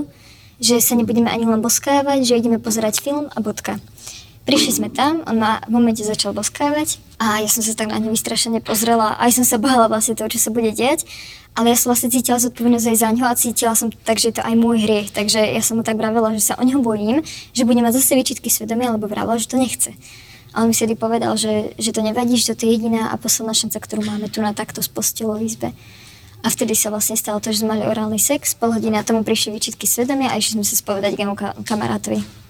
že 0.57 0.81
sa 0.81 0.97
nebudeme 0.97 1.29
ani 1.29 1.45
len 1.45 1.61
boskávať, 1.61 2.25
že 2.25 2.39
ideme 2.41 2.57
pozerať 2.57 3.05
film 3.05 3.29
a 3.29 3.39
bodka. 3.45 3.77
Prišli 4.49 4.73
sme 4.79 4.89
tam, 4.89 5.27
on 5.27 5.37
ma 5.37 5.61
v 5.67 5.75
momente 5.75 6.01
začal 6.07 6.33
boskávať 6.33 7.03
a 7.19 7.43
ja 7.43 7.49
som 7.51 7.67
sa 7.67 7.75
tak 7.75 7.91
na 7.91 7.99
ňu 7.99 8.15
vystrašene 8.15 8.63
pozrela, 8.63 9.19
aj 9.19 9.37
som 9.37 9.45
sa 9.45 9.59
bála 9.59 9.91
vlastne 9.91 10.15
toho, 10.15 10.31
čo 10.31 10.39
sa 10.39 10.55
bude 10.55 10.71
diať, 10.71 11.03
ale 11.57 11.73
ja 11.73 11.77
som 11.81 11.89
vlastne 11.89 12.13
cítila 12.13 12.37
zodpovednosť 12.37 12.87
aj 12.93 12.99
za 13.01 13.09
ňo 13.17 13.25
a 13.25 13.35
cítila 13.35 13.73
som 13.73 13.89
to 13.89 13.97
tak, 14.05 14.21
že 14.21 14.29
je 14.29 14.37
to 14.37 14.45
aj 14.45 14.55
môj 14.61 14.85
hriech, 14.85 15.09
takže 15.09 15.41
ja 15.41 15.65
som 15.65 15.81
mu 15.81 15.83
tak 15.83 15.97
vravela, 15.97 16.37
že 16.37 16.53
sa 16.53 16.55
o 16.61 16.65
ňom 16.65 16.85
bojím, 16.85 17.25
že 17.57 17.65
bude 17.65 17.81
mať 17.81 17.97
zase 17.97 18.13
výčitky 18.13 18.53
svedomia, 18.53 18.93
alebo 18.93 19.09
vravela, 19.09 19.41
že 19.41 19.49
to 19.49 19.57
nechce. 19.57 19.97
A 20.53 20.69
mi 20.69 20.77
si 20.77 20.85
povedal, 20.93 21.33
že, 21.41 21.73
že 21.81 21.97
to 21.97 22.05
nevadí, 22.05 22.37
že 22.37 22.53
to 22.53 22.69
je 22.69 22.77
jediná 22.77 23.09
a 23.09 23.17
posledná 23.17 23.57
šanca, 23.57 23.77
ktorú 23.81 24.05
máme 24.05 24.29
tu 24.29 24.45
na 24.45 24.53
takto 24.53 24.85
z 24.85 24.89
v 24.93 25.41
izbe. 25.45 25.69
A 26.45 26.53
vtedy 26.53 26.77
sa 26.77 26.93
vlastne 26.93 27.17
stalo 27.17 27.41
to, 27.41 27.53
že 27.53 27.65
sme 27.65 27.77
mali 27.77 27.89
orálny 27.89 28.21
sex, 28.21 28.53
pol 28.53 28.77
hodiny 28.77 29.01
a 29.01 29.05
tomu 29.05 29.25
prišli 29.25 29.57
výčitky 29.57 29.89
svedomia 29.89 30.33
a 30.33 30.39
išli 30.39 30.61
sme 30.61 30.65
sa 30.65 30.77
spovedať 30.77 31.13
k 31.17 31.25
kamarátovi. 31.65 32.46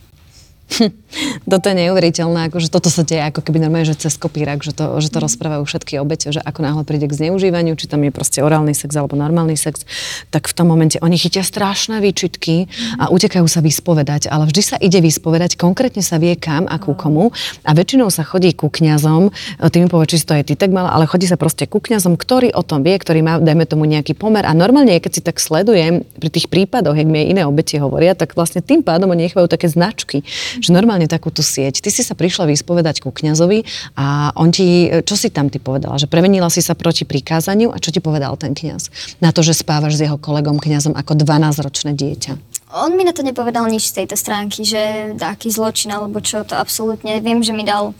Toto 1.46 1.70
je 1.70 1.76
neuveriteľné, 1.78 2.50
akože 2.50 2.68
toto 2.68 2.90
sa 2.92 3.06
deje 3.06 3.22
ako 3.22 3.40
keby 3.40 3.62
normálne, 3.62 3.88
že 3.88 3.96
cez 3.96 4.18
kopírak, 4.20 4.60
že 4.60 4.76
to, 4.76 4.98
že 5.00 5.08
to 5.08 5.22
rozprávajú 5.22 5.64
všetky 5.64 5.96
obete, 6.02 6.28
že 6.28 6.42
ako 6.42 6.60
náhle 6.60 6.82
príde 6.84 7.08
k 7.08 7.16
zneužívaniu, 7.16 7.78
či 7.78 7.88
tam 7.88 8.04
je 8.04 8.12
proste 8.12 8.42
orálny 8.42 8.76
sex 8.76 8.92
alebo 8.92 9.16
normálny 9.16 9.56
sex, 9.56 9.86
tak 10.28 10.50
v 10.50 10.52
tom 10.52 10.68
momente 10.68 11.00
oni 11.00 11.16
chytia 11.16 11.46
strašné 11.46 12.02
výčitky 12.02 12.68
a 13.00 13.08
utekajú 13.08 13.46
sa 13.48 13.64
vyspovedať, 13.64 14.28
ale 14.28 14.50
vždy 14.50 14.62
sa 14.62 14.76
ide 14.76 15.00
vyspovedať, 15.00 15.56
konkrétne 15.56 16.04
sa 16.04 16.20
vie 16.20 16.36
kam 16.36 16.68
a 16.68 16.76
ku 16.76 16.92
komu. 16.92 17.32
A 17.64 17.72
väčšinou 17.72 18.12
sa 18.12 18.26
chodí 18.26 18.52
ku 18.52 18.68
kňazom, 18.68 19.32
ty 19.72 19.76
mi 19.80 19.88
povedz, 19.88 20.18
či 20.18 20.26
to 20.26 20.36
aj 20.36 20.52
ty 20.52 20.54
tak 20.58 20.74
mala, 20.74 20.92
ale 20.92 21.08
chodí 21.08 21.24
sa 21.24 21.40
proste 21.40 21.64
ku 21.64 21.80
kňazom, 21.80 22.18
ktorý 22.18 22.52
o 22.52 22.60
tom 22.66 22.84
vie, 22.84 22.98
ktorý 22.98 23.24
má, 23.24 23.38
dajme 23.40 23.64
tomu 23.64 23.88
nejaký 23.88 24.18
pomer. 24.18 24.44
A 24.44 24.52
normálne, 24.52 24.98
keď 25.00 25.12
si 25.16 25.22
tak 25.24 25.40
sledujem 25.40 26.04
pri 26.18 26.28
tých 26.28 26.50
prípadoch, 26.50 26.98
jak 26.98 27.08
mi 27.08 27.24
aj 27.24 27.26
iné 27.32 27.42
obete 27.48 27.78
hovoria, 27.80 28.12
tak 28.12 28.36
vlastne 28.36 28.60
tým 28.60 28.84
pádom 28.84 29.08
oni 29.14 29.30
nechávajú 29.30 29.48
také 29.48 29.70
značky, 29.70 30.26
že 30.60 30.70
normálne 30.72 31.08
takúto 31.08 31.40
sieť. 31.44 31.80
Ty 31.84 31.90
si 31.92 32.02
sa 32.02 32.14
prišla 32.18 32.48
vyspovedať 32.50 33.00
ku 33.04 33.10
kňazovi 33.12 33.64
a 33.96 34.32
on 34.36 34.52
ti, 34.52 34.88
čo 35.04 35.14
si 35.14 35.32
tam 35.32 35.48
ty 35.48 35.60
povedala? 35.60 35.96
Že 36.00 36.10
prevenila 36.10 36.48
si 36.52 36.60
sa 36.60 36.76
proti 36.76 37.08
prikázaniu 37.08 37.72
a 37.72 37.80
čo 37.80 37.90
ti 37.92 38.00
povedal 38.00 38.36
ten 38.36 38.52
kňaz? 38.52 39.16
Na 39.20 39.32
to, 39.32 39.40
že 39.40 39.56
spávaš 39.56 39.98
s 39.98 40.04
jeho 40.04 40.20
kolegom 40.20 40.60
kňazom 40.60 40.94
ako 40.94 41.16
12-ročné 41.16 41.96
dieťa. 41.96 42.32
On 42.76 42.92
mi 42.92 43.06
na 43.06 43.14
to 43.14 43.22
nepovedal 43.22 43.64
nič 43.70 43.94
z 43.94 44.02
tejto 44.02 44.18
stránky, 44.18 44.66
že 44.66 45.14
aký 45.22 45.48
zločin 45.48 45.94
alebo 45.94 46.18
čo, 46.18 46.42
to 46.42 46.58
absolútne. 46.58 47.22
Viem, 47.22 47.40
že 47.40 47.54
mi 47.54 47.62
dal 47.62 47.94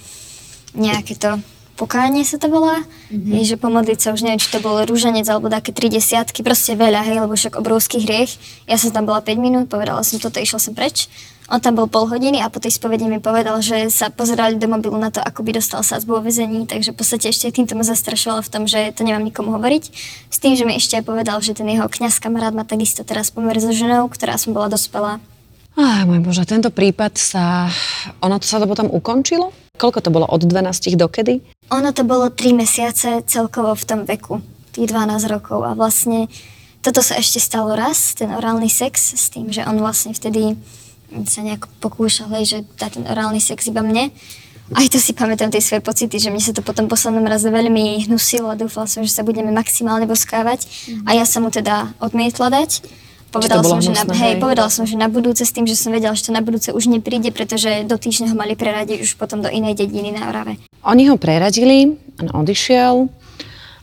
nejaké 0.75 1.17
to 1.17 1.39
pokánie 1.77 2.25
sa 2.25 2.41
to 2.41 2.49
volá, 2.49 2.81
mm-hmm. 3.13 3.37
je, 3.37 3.43
že 3.55 3.57
pomodliť 3.61 3.99
sa, 4.01 4.17
už 4.17 4.25
neviem, 4.25 4.41
či 4.41 4.49
to 4.49 4.65
bol 4.65 4.81
rúženec 4.81 5.29
alebo 5.29 5.53
také 5.53 5.71
tri 5.71 5.93
desiatky, 5.93 6.41
proste 6.41 6.73
veľa, 6.73 7.05
hej, 7.05 7.21
lebo 7.21 7.37
však 7.37 7.61
obrovský 7.61 8.01
hriech. 8.03 8.41
Ja 8.65 8.81
som 8.81 8.91
tam 8.91 9.05
bola 9.05 9.21
5 9.21 9.37
minút, 9.37 9.69
povedala 9.69 10.01
som 10.01 10.17
toto, 10.17 10.41
išla 10.41 10.59
som 10.59 10.73
preč. 10.73 11.07
On 11.47 11.63
tam 11.63 11.79
bol 11.79 11.87
pol 11.87 12.11
hodiny 12.11 12.43
a 12.43 12.51
po 12.51 12.59
tej 12.59 12.75
spovedi 12.75 13.07
mi 13.07 13.23
povedal, 13.23 13.63
že 13.63 13.87
sa 13.87 14.11
pozerali 14.11 14.59
do 14.59 14.67
mobilu 14.67 14.99
na 14.99 15.15
to, 15.15 15.23
ako 15.23 15.47
by 15.47 15.55
dostal 15.55 15.79
sadzbu 15.87 16.19
vo 16.19 16.23
vezení, 16.27 16.67
takže 16.67 16.91
v 16.91 16.99
podstate 16.99 17.31
ešte 17.31 17.55
týmto 17.55 17.79
ma 17.79 17.87
zastrašoval 17.87 18.43
v 18.43 18.51
tom, 18.51 18.63
že 18.67 18.91
to 18.91 19.07
nemám 19.07 19.23
nikomu 19.23 19.55
hovoriť. 19.55 19.85
S 20.27 20.43
tým, 20.43 20.59
že 20.59 20.67
mi 20.67 20.75
ešte 20.75 20.99
aj 20.99 21.07
povedal, 21.07 21.39
že 21.39 21.55
ten 21.55 21.71
jeho 21.71 21.87
kňaz 21.87 22.19
kamarát 22.19 22.51
má 22.51 22.67
takisto 22.67 23.07
teraz 23.07 23.31
pomer 23.31 23.55
so 23.63 23.71
ženou, 23.71 24.11
ktorá 24.11 24.35
som 24.43 24.59
bola 24.59 24.67
dospelá. 24.75 25.23
Á, 25.77 26.09
môj 26.09 26.25
Bože, 26.25 26.43
tento 26.49 26.73
prípad 26.73 27.15
sa... 27.15 27.71
Ono 28.25 28.41
to 28.41 28.47
sa 28.49 28.59
to 28.59 28.67
potom 28.67 28.91
ukončilo? 28.91 29.53
Koľko 29.87 30.03
to 30.03 30.11
bolo? 30.11 30.27
Od 30.27 30.43
12 30.43 30.99
do 30.99 31.07
kedy? 31.07 31.39
Ono 31.71 31.95
to 31.95 32.03
bolo 32.03 32.27
3 32.27 32.59
mesiace 32.59 33.23
celkovo 33.23 33.71
v 33.79 33.85
tom 33.87 34.03
veku, 34.03 34.43
tých 34.75 34.91
12 34.91 35.31
rokov 35.31 35.63
a 35.63 35.79
vlastne 35.79 36.27
toto 36.83 36.99
sa 37.07 37.15
ešte 37.15 37.39
stalo 37.39 37.71
raz, 37.79 38.19
ten 38.19 38.35
orálny 38.35 38.67
sex, 38.67 39.15
s 39.15 39.31
tým, 39.31 39.55
že 39.55 39.63
on 39.63 39.79
vlastne 39.79 40.11
vtedy 40.11 40.59
sa 41.31 41.47
nejak 41.47 41.71
pokúšal, 41.79 42.35
hej, 42.35 42.45
že 42.51 42.59
dá 42.75 42.91
ten 42.91 43.07
orálny 43.07 43.39
sex 43.39 43.71
iba 43.71 43.79
mne. 43.79 44.11
Aj 44.75 44.87
to 44.91 44.99
si 44.99 45.15
pamätám 45.15 45.55
tie 45.55 45.63
svoje 45.63 45.87
pocity, 45.87 46.19
že 46.19 46.35
mne 46.35 46.43
sa 46.43 46.51
to 46.51 46.67
potom 46.67 46.91
poslednom 46.91 47.23
raze 47.23 47.47
veľmi 47.47 48.11
hnusilo 48.11 48.51
a 48.51 48.59
dúfala 48.59 48.91
som, 48.91 49.07
že 49.07 49.15
sa 49.15 49.23
budeme 49.23 49.55
maximálne 49.55 50.11
boskávať. 50.11 50.67
A 51.07 51.15
ja 51.15 51.23
som 51.23 51.47
mu 51.47 51.55
teda 51.55 51.95
odmietla 52.03 52.51
dať. 52.51 52.83
Povedal 53.31 53.61
som, 53.61 53.83
že 53.83 53.91
na, 53.93 54.07
hej, 54.07 54.39
povedal 54.39 54.69
som, 54.71 54.85
že 54.87 54.97
na 54.97 55.11
budúce 55.11 55.43
s 55.43 55.53
tým, 55.53 55.67
že 55.67 55.77
som 55.77 55.91
vedela, 55.93 56.15
že 56.15 56.31
to 56.31 56.33
na 56.33 56.41
budúce 56.41 56.73
už 56.73 56.89
nepríde, 56.89 57.35
pretože 57.35 57.85
do 57.85 57.99
týždňa 57.99 58.33
ho 58.33 58.37
mali 58.39 58.55
preradiť 58.55 59.03
už 59.03 59.19
potom 59.19 59.43
do 59.43 59.51
inej 59.51 59.77
dediny 59.77 60.15
na 60.15 60.31
Orave. 60.31 60.57
Oni 60.87 61.11
ho 61.11 61.19
preradili, 61.19 61.99
on 62.23 62.31
odišiel 62.33 63.11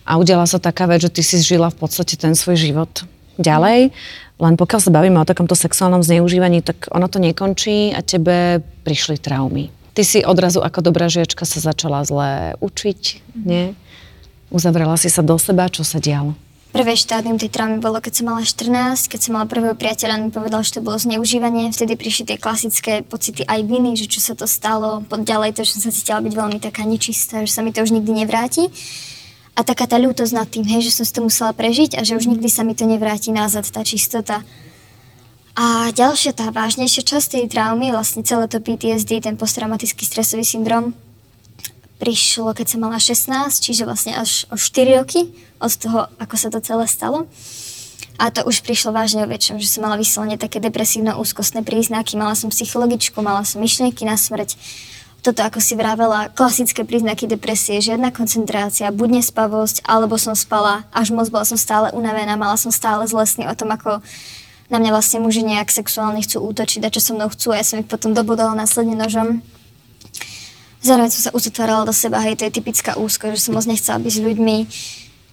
a 0.07 0.11
udiala 0.15 0.47
sa 0.47 0.57
taká 0.57 0.87
vec, 0.87 1.03
že 1.03 1.11
ty 1.11 1.21
si 1.21 1.37
žila 1.43 1.69
v 1.69 1.77
podstate 1.77 2.15
ten 2.15 2.33
svoj 2.33 2.55
život 2.55 3.05
ďalej. 3.37 3.91
Len 4.41 4.53
pokiaľ 4.57 4.79
sa 4.81 4.91
bavíme 4.91 5.21
o 5.21 5.27
takomto 5.27 5.53
sexuálnom 5.53 6.01
zneužívaní, 6.01 6.65
tak 6.65 6.89
ono 6.89 7.05
to 7.05 7.21
nekončí 7.21 7.93
a 7.93 8.01
tebe 8.01 8.63
prišli 8.83 9.21
traumy. 9.21 9.69
Ty 9.93 10.01
si 10.01 10.25
odrazu 10.25 10.65
ako 10.65 10.81
dobrá 10.81 11.05
žiačka 11.05 11.45
sa 11.45 11.61
začala 11.61 12.01
zle 12.01 12.57
učiť, 12.57 13.01
nie? 13.45 13.77
Uzavrela 14.49 14.97
si 14.97 15.05
sa 15.09 15.21
do 15.21 15.37
seba, 15.37 15.69
čo 15.69 15.85
sa 15.85 16.01
dialo? 16.01 16.33
Prvé 16.73 16.97
štádium 16.97 17.37
tej 17.37 17.53
traumy 17.53 17.77
bolo, 17.77 18.01
keď 18.01 18.13
som 18.17 18.33
mala 18.33 18.41
14, 18.41 19.05
keď 19.05 19.19
som 19.21 19.37
mala 19.37 19.45
prvého 19.45 19.77
priateľa, 19.77 20.17
mi 20.17 20.33
povedal, 20.33 20.65
že 20.65 20.73
to 20.73 20.81
bolo 20.81 20.97
zneužívanie. 20.97 21.69
Vtedy 21.69 21.93
prišli 21.93 22.33
tie 22.33 22.41
klasické 22.41 23.05
pocity 23.05 23.45
aj 23.45 23.61
viny, 23.61 23.93
že 23.93 24.09
čo 24.09 24.17
sa 24.17 24.33
to 24.33 24.49
stalo. 24.49 25.05
Pod 25.05 25.21
ďalej 25.21 25.53
to, 25.53 25.61
že 25.69 25.77
som 25.77 25.81
sa 25.85 25.91
cítila 25.93 26.25
byť 26.25 26.33
veľmi 26.33 26.57
taká 26.57 26.81
nečistá, 26.89 27.45
že 27.45 27.53
sa 27.53 27.61
mi 27.61 27.69
to 27.69 27.85
už 27.85 27.93
nikdy 27.93 28.25
nevráti. 28.25 28.73
A 29.53 29.61
taká 29.61 29.85
tá 29.85 30.01
ľútosť 30.01 30.33
nad 30.33 30.49
tým, 30.49 30.65
hej, 30.65 30.89
že 30.89 30.97
som 30.97 31.05
si 31.05 31.13
to 31.13 31.21
musela 31.21 31.53
prežiť 31.53 31.93
a 31.93 32.01
že 32.01 32.17
už 32.17 32.25
nikdy 32.25 32.49
sa 32.49 32.65
mi 32.65 32.73
to 32.73 32.89
nevráti 32.89 33.29
nazad, 33.29 33.69
tá 33.69 33.85
čistota. 33.85 34.41
A 35.53 35.93
ďalšia 35.93 36.33
tá 36.33 36.49
vážnejšia 36.49 37.05
časť 37.05 37.37
tej 37.37 37.53
traumy, 37.53 37.93
vlastne 37.93 38.25
celé 38.25 38.49
to 38.49 38.57
PTSD, 38.57 39.21
ten 39.21 39.37
posttraumatický 39.37 40.09
stresový 40.09 40.41
syndrom, 40.41 40.97
prišlo, 42.03 42.51
keď 42.51 42.67
som 42.67 42.83
mala 42.83 42.99
16, 42.99 43.63
čiže 43.63 43.87
vlastne 43.87 44.11
až 44.19 44.43
o 44.51 44.59
4 44.59 44.99
roky 44.99 45.31
od 45.63 45.71
toho, 45.71 46.11
ako 46.19 46.35
sa 46.35 46.51
to 46.51 46.59
celé 46.59 46.83
stalo. 46.91 47.31
A 48.19 48.27
to 48.27 48.43
už 48.43 48.59
prišlo 48.67 48.91
vážne 48.91 49.23
o 49.23 49.31
väčšom, 49.31 49.63
že 49.63 49.71
som 49.71 49.87
mala 49.87 49.95
vyslovene 49.95 50.35
také 50.35 50.59
depresívno-úzkostné 50.59 51.63
príznaky, 51.63 52.19
mala 52.19 52.35
som 52.35 52.51
psychologičku, 52.51 53.15
mala 53.23 53.47
som 53.47 53.63
myšlienky 53.63 54.03
na 54.03 54.19
smrť, 54.19 54.59
toto, 55.23 55.39
ako 55.39 55.63
si 55.63 55.79
vravela, 55.79 56.27
klasické 56.35 56.83
príznaky 56.83 57.31
depresie, 57.31 57.79
žiadna 57.79 58.11
koncentrácia, 58.11 58.91
buď 58.91 59.23
nespavosť, 59.23 59.87
alebo 59.87 60.19
som 60.19 60.35
spala 60.35 60.83
až 60.91 61.15
moc, 61.15 61.31
bola 61.31 61.47
som 61.47 61.55
stále 61.55 61.95
unavená, 61.95 62.35
mala 62.35 62.59
som 62.59 62.75
stále 62.75 63.07
zlesný 63.07 63.47
o 63.47 63.55
tom, 63.55 63.71
ako 63.71 64.03
na 64.67 64.83
mňa 64.83 64.91
vlastne 64.91 65.23
muži 65.23 65.47
nejak 65.47 65.71
sexuálne 65.71 66.19
chcú 66.19 66.43
útočiť 66.43 66.83
a 66.83 66.91
čo 66.91 66.99
so 66.99 67.15
mnou 67.15 67.31
chcú 67.31 67.55
a 67.55 67.63
ja 67.63 67.63
som 67.63 67.79
ich 67.79 67.87
potom 67.87 68.11
dobodala 68.11 68.51
následne 68.51 68.99
nožom. 68.99 69.39
Zároveň 70.83 71.09
som 71.15 71.31
sa 71.31 71.31
uzatvárala 71.31 71.87
do 71.87 71.95
seba, 71.95 72.19
hej, 72.19 72.35
to 72.35 72.43
je 72.43 72.59
typická 72.59 72.99
úzko, 72.99 73.31
že 73.31 73.39
som 73.39 73.55
moc 73.55 73.63
nechcela 73.63 74.03
byť 74.03 74.13
s 74.13 74.19
ľuďmi. 74.19 74.57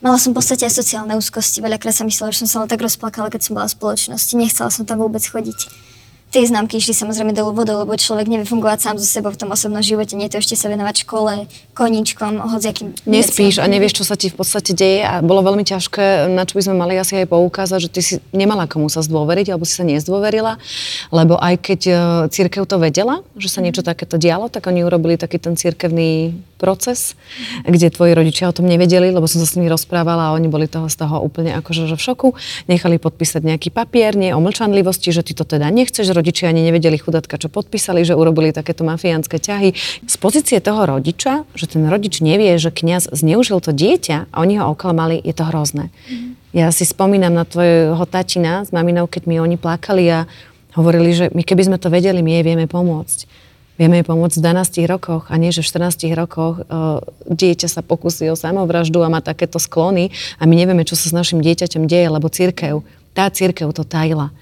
Mala 0.00 0.16
som 0.16 0.30
v 0.30 0.38
podstate 0.38 0.64
aj 0.64 0.78
sociálne 0.78 1.18
úzkosti, 1.18 1.58
veľakrát 1.58 1.92
som 1.92 2.06
myslela, 2.06 2.30
že 2.30 2.46
som 2.46 2.48
sa 2.48 2.58
len 2.62 2.70
tak 2.70 2.80
rozplakala, 2.80 3.28
keď 3.28 3.50
som 3.50 3.52
bola 3.58 3.66
v 3.66 3.74
spoločnosti, 3.74 4.32
nechcela 4.38 4.70
som 4.70 4.86
tam 4.86 5.02
vôbec 5.02 5.20
chodiť 5.20 5.90
tie 6.30 6.46
známky 6.46 6.78
išli 6.78 6.94
samozrejme 6.94 7.34
dolu 7.34 7.50
vodou, 7.52 7.82
lebo 7.82 7.98
človek 7.98 8.30
nevie 8.30 8.46
fungovať 8.46 8.78
sám 8.78 8.96
so 9.02 9.06
sebou 9.06 9.34
v 9.34 9.40
tom 9.42 9.50
osobnom 9.50 9.82
živote, 9.82 10.14
nie 10.14 10.30
to 10.30 10.38
ešte 10.38 10.54
sa 10.54 10.70
venovať 10.70 11.02
škole, 11.02 11.50
koníčkom, 11.80 12.44
hociakým 12.44 12.92
Nespíš 13.08 13.56
veciam. 13.56 13.64
a 13.64 13.72
nevieš, 13.72 13.96
čo 13.96 14.04
sa 14.04 14.20
ti 14.20 14.28
v 14.28 14.36
podstate 14.36 14.76
deje 14.76 15.00
a 15.00 15.24
bolo 15.24 15.40
veľmi 15.40 15.64
ťažké, 15.64 16.28
na 16.28 16.44
čo 16.44 16.60
by 16.60 16.62
sme 16.68 16.76
mali 16.76 17.00
asi 17.00 17.24
aj 17.24 17.32
poukázať, 17.32 17.78
že 17.80 17.88
ty 17.88 18.00
si 18.04 18.14
nemala 18.36 18.68
komu 18.68 18.92
sa 18.92 19.00
zdôveriť, 19.00 19.56
alebo 19.56 19.64
si 19.64 19.80
sa 19.80 19.88
nezdôverila, 19.88 20.60
lebo 21.08 21.40
aj 21.40 21.54
keď 21.64 21.80
e, 21.88 21.92
církev 22.28 22.68
to 22.68 22.76
vedela, 22.76 23.24
že 23.40 23.48
sa 23.48 23.64
niečo 23.64 23.80
takéto 23.80 24.20
dialo, 24.20 24.52
tak 24.52 24.68
oni 24.68 24.84
urobili 24.84 25.16
taký 25.16 25.40
ten 25.40 25.56
církevný 25.56 26.36
proces, 26.60 27.16
kde 27.64 27.88
tvoji 27.88 28.12
rodičia 28.12 28.52
o 28.52 28.54
tom 28.54 28.68
nevedeli, 28.68 29.08
lebo 29.08 29.24
som 29.24 29.40
sa 29.40 29.48
s 29.48 29.56
nimi 29.56 29.72
rozprávala 29.72 30.28
a 30.28 30.34
oni 30.36 30.52
boli 30.52 30.68
toho 30.68 30.92
z 30.92 31.00
toho 31.00 31.24
úplne 31.24 31.56
akože 31.56 31.96
v 31.96 32.02
šoku. 32.04 32.28
Nechali 32.68 33.00
podpísať 33.00 33.40
nejaký 33.40 33.72
papier, 33.72 34.12
nie 34.12 34.36
o 34.36 34.44
mlčanlivosti, 34.44 35.08
že 35.08 35.24
ty 35.24 35.32
to 35.32 35.48
teda 35.48 35.72
nechceš, 35.72 36.12
rodičia 36.12 36.52
ani 36.52 36.60
nevedeli 36.60 37.00
chudatka, 37.00 37.40
čo 37.40 37.48
podpísali, 37.48 38.04
že 38.04 38.12
urobili 38.12 38.52
takéto 38.52 38.84
mafiánske 38.84 39.40
ťahy. 39.40 39.72
Z 40.04 40.14
pozície 40.20 40.60
toho 40.60 40.84
rodiča, 40.84 41.48
že 41.56 41.69
ten 41.70 41.86
rodič 41.86 42.18
nevie, 42.18 42.58
že 42.58 42.74
kňaz 42.74 43.14
zneužil 43.14 43.62
to 43.62 43.70
dieťa 43.70 44.28
a 44.30 44.36
oni 44.42 44.58
ho 44.58 44.74
oklamali, 44.74 45.22
je 45.22 45.34
to 45.34 45.46
hrozné. 45.46 45.94
Mm. 46.10 46.34
Ja 46.50 46.74
si 46.74 46.82
spomínam 46.82 47.30
na 47.30 47.46
tvojho 47.46 48.02
tatina 48.10 48.66
s 48.66 48.74
maminou, 48.74 49.06
keď 49.06 49.22
mi 49.30 49.38
oni 49.38 49.54
plakali 49.54 50.10
a 50.10 50.26
hovorili, 50.74 51.14
že 51.14 51.26
my 51.30 51.46
keby 51.46 51.70
sme 51.70 51.78
to 51.78 51.86
vedeli, 51.86 52.18
my 52.26 52.42
jej 52.42 52.44
vieme 52.44 52.66
pomôcť 52.66 53.50
vieme 53.80 53.96
jej 53.96 54.04
pomôcť 54.04 54.36
v 54.36 54.44
12 54.44 54.92
rokoch 54.92 55.24
a 55.32 55.40
nie, 55.40 55.48
že 55.48 55.64
v 55.64 55.88
14 55.88 56.12
rokoch 56.12 56.60
uh, 56.60 57.00
dieťa 57.32 57.64
sa 57.64 57.80
pokusí 57.80 58.28
o 58.28 58.36
samovraždu 58.36 59.00
a 59.00 59.08
má 59.08 59.24
takéto 59.24 59.56
sklony 59.56 60.12
a 60.36 60.44
my 60.44 60.52
nevieme, 60.52 60.84
čo 60.84 61.00
sa 61.00 61.08
s 61.08 61.16
našim 61.16 61.40
dieťaťom 61.40 61.88
deje, 61.88 62.12
lebo 62.12 62.28
církev, 62.28 62.84
tá 63.16 63.32
církev 63.32 63.72
to 63.72 63.88
tajila. 63.88 64.36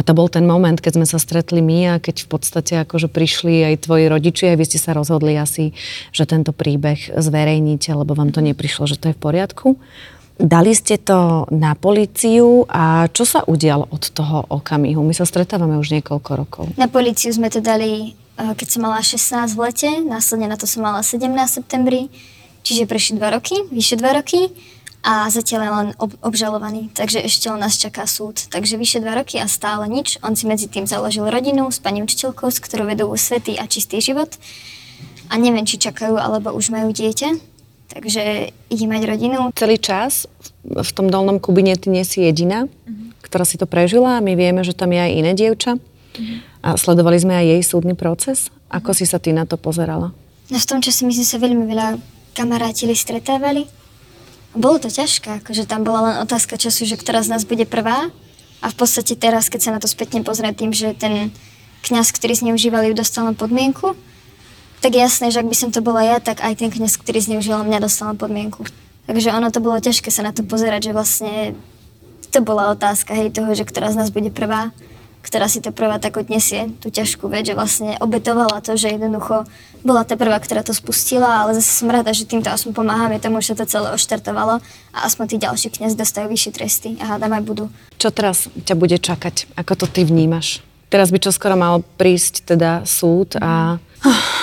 A 0.00 0.04
to 0.06 0.16
bol 0.16 0.32
ten 0.32 0.48
moment, 0.48 0.80
keď 0.80 0.96
sme 0.96 1.04
sa 1.04 1.20
stretli 1.20 1.60
my 1.60 1.78
a 1.92 1.94
keď 2.00 2.24
v 2.24 2.28
podstate 2.32 2.72
akože 2.88 3.12
prišli 3.12 3.68
aj 3.68 3.84
tvoji 3.84 4.08
rodičia 4.08 4.56
a 4.56 4.56
vy 4.56 4.64
ste 4.64 4.80
sa 4.80 4.96
rozhodli 4.96 5.36
asi, 5.36 5.76
že 6.08 6.24
tento 6.24 6.56
príbeh 6.56 7.20
zverejníte, 7.20 7.92
lebo 7.92 8.16
vám 8.16 8.32
to 8.32 8.40
neprišlo, 8.40 8.88
že 8.88 8.96
to 8.96 9.12
je 9.12 9.16
v 9.16 9.20
poriadku. 9.20 9.76
Dali 10.40 10.72
ste 10.72 10.96
to 10.96 11.44
na 11.52 11.76
políciu 11.76 12.64
a 12.64 13.12
čo 13.12 13.28
sa 13.28 13.44
udialo 13.44 13.92
od 13.92 14.08
toho 14.08 14.48
okamihu? 14.48 15.04
My 15.04 15.12
sa 15.12 15.28
stretávame 15.28 15.76
už 15.76 15.92
niekoľko 16.00 16.30
rokov. 16.32 16.64
Na 16.80 16.88
políciu 16.88 17.28
sme 17.36 17.52
to 17.52 17.60
dali, 17.60 18.16
eh, 18.40 18.52
keď 18.56 18.68
som 18.72 18.88
mala 18.88 19.04
16 19.04 19.52
v 19.52 19.68
lete, 19.68 19.90
následne 20.00 20.48
na 20.48 20.56
to 20.56 20.64
som 20.64 20.80
mala 20.80 21.04
17 21.04 21.28
v 21.28 21.56
septembri, 21.60 22.00
čiže 22.64 22.88
prešli 22.88 23.20
2 23.20 23.36
roky, 23.36 23.68
vyše 23.68 24.00
2 24.00 24.16
roky 24.16 24.48
a 25.00 25.32
zatiaľ 25.32 25.60
je 25.64 25.72
len 25.72 25.88
ob- 25.96 26.18
obžalovaný, 26.20 26.92
takže 26.92 27.24
ešte 27.24 27.48
len 27.48 27.64
nás 27.64 27.80
čaká 27.80 28.04
súd. 28.04 28.36
Takže 28.52 28.76
vyše 28.76 29.00
dva 29.00 29.16
roky 29.16 29.40
a 29.40 29.48
stále 29.48 29.88
nič. 29.88 30.20
On 30.20 30.36
si 30.36 30.44
medzi 30.44 30.68
tým 30.68 30.84
založil 30.84 31.24
rodinu 31.24 31.72
s 31.72 31.80
pani 31.80 32.04
učiteľkou, 32.04 32.52
s 32.52 32.60
ktorou 32.60 32.84
vedú 32.84 33.08
svetý 33.16 33.56
a 33.56 33.64
čistý 33.64 34.04
život. 34.04 34.36
A 35.32 35.40
neviem, 35.40 35.64
či 35.64 35.80
čakajú, 35.80 36.20
alebo 36.20 36.52
už 36.52 36.68
majú 36.68 36.92
dieťa. 36.92 37.32
Takže 37.90 38.52
ide 38.70 38.86
mať 38.86 39.02
rodinu. 39.08 39.38
Celý 39.56 39.80
čas 39.80 40.28
v 40.62 40.90
tom 40.92 41.08
dolnom 41.08 41.40
Kubine 41.40 41.74
ty 41.80 41.88
nie 41.88 42.04
si 42.04 42.22
jediná, 42.22 42.68
uh-huh. 42.68 43.16
ktorá 43.24 43.48
si 43.48 43.56
to 43.56 43.64
prežila. 43.64 44.20
My 44.20 44.36
vieme, 44.36 44.62
že 44.62 44.76
tam 44.76 44.92
je 44.92 45.00
aj 45.00 45.12
iné 45.16 45.32
dievča, 45.32 45.80
A 46.60 46.76
sledovali 46.76 47.16
sme 47.16 47.34
aj 47.40 47.46
jej 47.56 47.62
súdny 47.64 47.96
proces? 47.96 48.52
Ako 48.68 48.92
si 48.92 49.08
sa 49.08 49.16
ty 49.16 49.32
na 49.32 49.48
to 49.48 49.56
pozerala? 49.56 50.12
No 50.52 50.56
v 50.60 50.68
tom 50.68 50.84
čase 50.84 51.08
my 51.08 51.12
sme 51.14 51.26
sa 51.26 51.38
veľmi 51.40 51.64
veľa 51.64 51.88
kamarátili, 52.36 52.92
stretávali. 52.92 53.79
Bolo 54.50 54.82
to 54.82 54.90
ťažké, 54.90 55.42
akože 55.44 55.70
tam 55.70 55.86
bola 55.86 56.00
len 56.10 56.16
otázka 56.26 56.58
času, 56.58 56.82
že 56.82 56.98
ktorá 56.98 57.22
z 57.22 57.30
nás 57.30 57.46
bude 57.46 57.62
prvá. 57.66 58.10
A 58.60 58.66
v 58.68 58.76
podstate 58.76 59.16
teraz, 59.16 59.48
keď 59.48 59.60
sa 59.62 59.70
na 59.72 59.80
to 59.80 59.88
spätne 59.88 60.20
pozrie 60.20 60.52
tým, 60.52 60.74
že 60.74 60.92
ten 60.92 61.32
kňaz, 61.86 62.12
ktorý 62.12 62.36
zneužíval 62.36 62.84
ju, 62.90 62.92
dostal 62.92 63.24
na 63.24 63.32
podmienku, 63.32 63.96
tak 64.84 64.96
jasné, 64.96 65.32
že 65.32 65.40
ak 65.40 65.48
by 65.48 65.56
som 65.56 65.70
to 65.72 65.80
bola 65.80 66.04
ja, 66.04 66.16
tak 66.20 66.44
aj 66.44 66.60
ten 66.60 66.68
kňaz, 66.68 67.00
ktorý 67.00 67.20
zneužíval 67.24 67.64
mňa, 67.64 67.84
dostal 67.84 68.12
na 68.12 68.16
podmienku. 68.16 68.68
Takže 69.08 69.32
ono 69.32 69.48
to 69.48 69.64
bolo 69.64 69.80
ťažké 69.80 70.12
sa 70.12 70.26
na 70.26 70.32
to 70.32 70.44
pozerať, 70.44 70.92
že 70.92 70.96
vlastne 70.96 71.32
to 72.30 72.44
bola 72.44 72.72
otázka, 72.72 73.16
hej, 73.16 73.32
toho, 73.32 73.52
že 73.56 73.64
ktorá 73.64 73.90
z 73.90 73.98
nás 73.98 74.08
bude 74.12 74.28
prvá, 74.30 74.70
ktorá 75.20 75.46
si 75.46 75.60
to 75.60 75.70
prvá 75.70 76.00
tak 76.00 76.16
odnesie, 76.16 76.72
tú 76.80 76.88
ťažkú 76.88 77.28
vec, 77.28 77.48
že 77.48 77.54
vlastne 77.54 78.00
obetovala 78.00 78.64
to, 78.64 78.74
že 78.74 78.96
jednoducho 78.96 79.44
bola 79.84 80.04
tá 80.04 80.16
prvá, 80.16 80.36
ktorá 80.40 80.64
to 80.64 80.72
spustila, 80.72 81.44
ale 81.44 81.56
zase 81.56 81.70
som 81.72 81.88
rada, 81.88 82.12
že 82.12 82.28
týmto 82.28 82.48
aspoň 82.48 82.72
pomáhame 82.72 83.20
tomu, 83.20 83.40
že 83.40 83.56
to 83.56 83.68
celé 83.68 83.92
oštartovalo 83.92 84.60
a 84.92 84.98
aspoň 85.04 85.24
tí 85.30 85.36
ďalší 85.40 85.68
kniaz 85.72 85.96
dostajú 85.96 86.28
vyššie 86.28 86.52
tresty 86.52 86.88
a 87.00 87.16
hádam 87.16 87.36
aj 87.36 87.42
budú. 87.44 87.64
Čo 88.00 88.08
teraz 88.12 88.48
ťa 88.64 88.74
bude 88.76 88.96
čakať? 88.96 89.52
Ako 89.56 89.76
to 89.76 89.86
ty 89.88 90.04
vnímaš? 90.04 90.64
Teraz 90.90 91.12
by 91.14 91.22
čo 91.22 91.30
skoro 91.30 91.54
mal 91.54 91.84
prísť 91.96 92.56
teda 92.56 92.82
súd 92.88 93.36
a... 93.38 93.78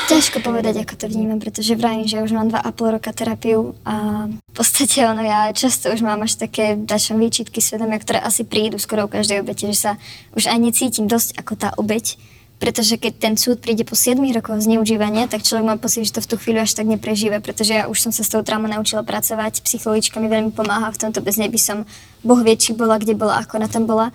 Ťažko 0.08 0.46
povedať, 0.46 0.86
ako 0.86 0.94
to 0.96 1.06
vnímam, 1.10 1.42
pretože 1.42 1.74
vravím, 1.74 2.06
že 2.06 2.22
už 2.22 2.32
mám 2.32 2.48
dva 2.48 2.62
a 2.62 2.70
pol 2.70 2.94
roka 2.94 3.10
terapiu 3.10 3.74
a 3.84 4.30
v 4.30 4.54
podstate 4.54 5.04
ono, 5.04 5.20
ja 5.26 5.50
často 5.50 5.90
už 5.90 6.06
mám 6.06 6.22
až 6.22 6.38
také 6.38 6.78
dačom 6.78 7.18
výčitky 7.18 7.58
svedomia, 7.58 7.98
ktoré 7.98 8.22
asi 8.22 8.46
prídu 8.46 8.78
skoro 8.78 9.10
u 9.10 9.12
každej 9.12 9.42
obete, 9.42 9.66
že 9.66 9.76
sa 9.76 9.92
už 10.38 10.48
aj 10.48 10.60
necítim 10.62 11.10
dosť 11.10 11.42
ako 11.42 11.54
tá 11.58 11.70
obeť, 11.76 12.22
pretože 12.62 12.98
keď 12.98 13.14
ten 13.18 13.34
súd 13.34 13.58
príde 13.62 13.82
po 13.82 13.98
7 13.98 14.18
rokoch 14.34 14.62
zneužívania, 14.62 15.30
tak 15.30 15.46
človek 15.46 15.66
má 15.66 15.76
pocit, 15.78 16.06
že 16.06 16.18
to 16.18 16.22
v 16.26 16.30
tú 16.30 16.36
chvíľu 16.38 16.66
až 16.66 16.78
tak 16.78 16.86
neprežíva, 16.86 17.42
pretože 17.42 17.74
ja 17.74 17.90
už 17.90 17.98
som 17.98 18.12
sa 18.14 18.22
s 18.22 18.30
tou 18.30 18.42
traumou 18.46 18.70
naučila 18.70 19.06
pracovať, 19.06 19.66
psychologička 19.66 20.22
mi 20.22 20.30
veľmi 20.30 20.54
pomáha 20.54 20.94
v 20.94 21.02
tomto, 21.02 21.22
bez 21.22 21.38
nej 21.42 21.50
by 21.50 21.60
som, 21.62 21.86
Boh 22.22 22.42
vie, 22.42 22.58
či 22.58 22.74
bola, 22.78 22.98
kde 22.98 23.14
bola, 23.14 23.42
ako 23.42 23.62
na 23.62 23.70
tom 23.70 23.90
bola. 23.90 24.10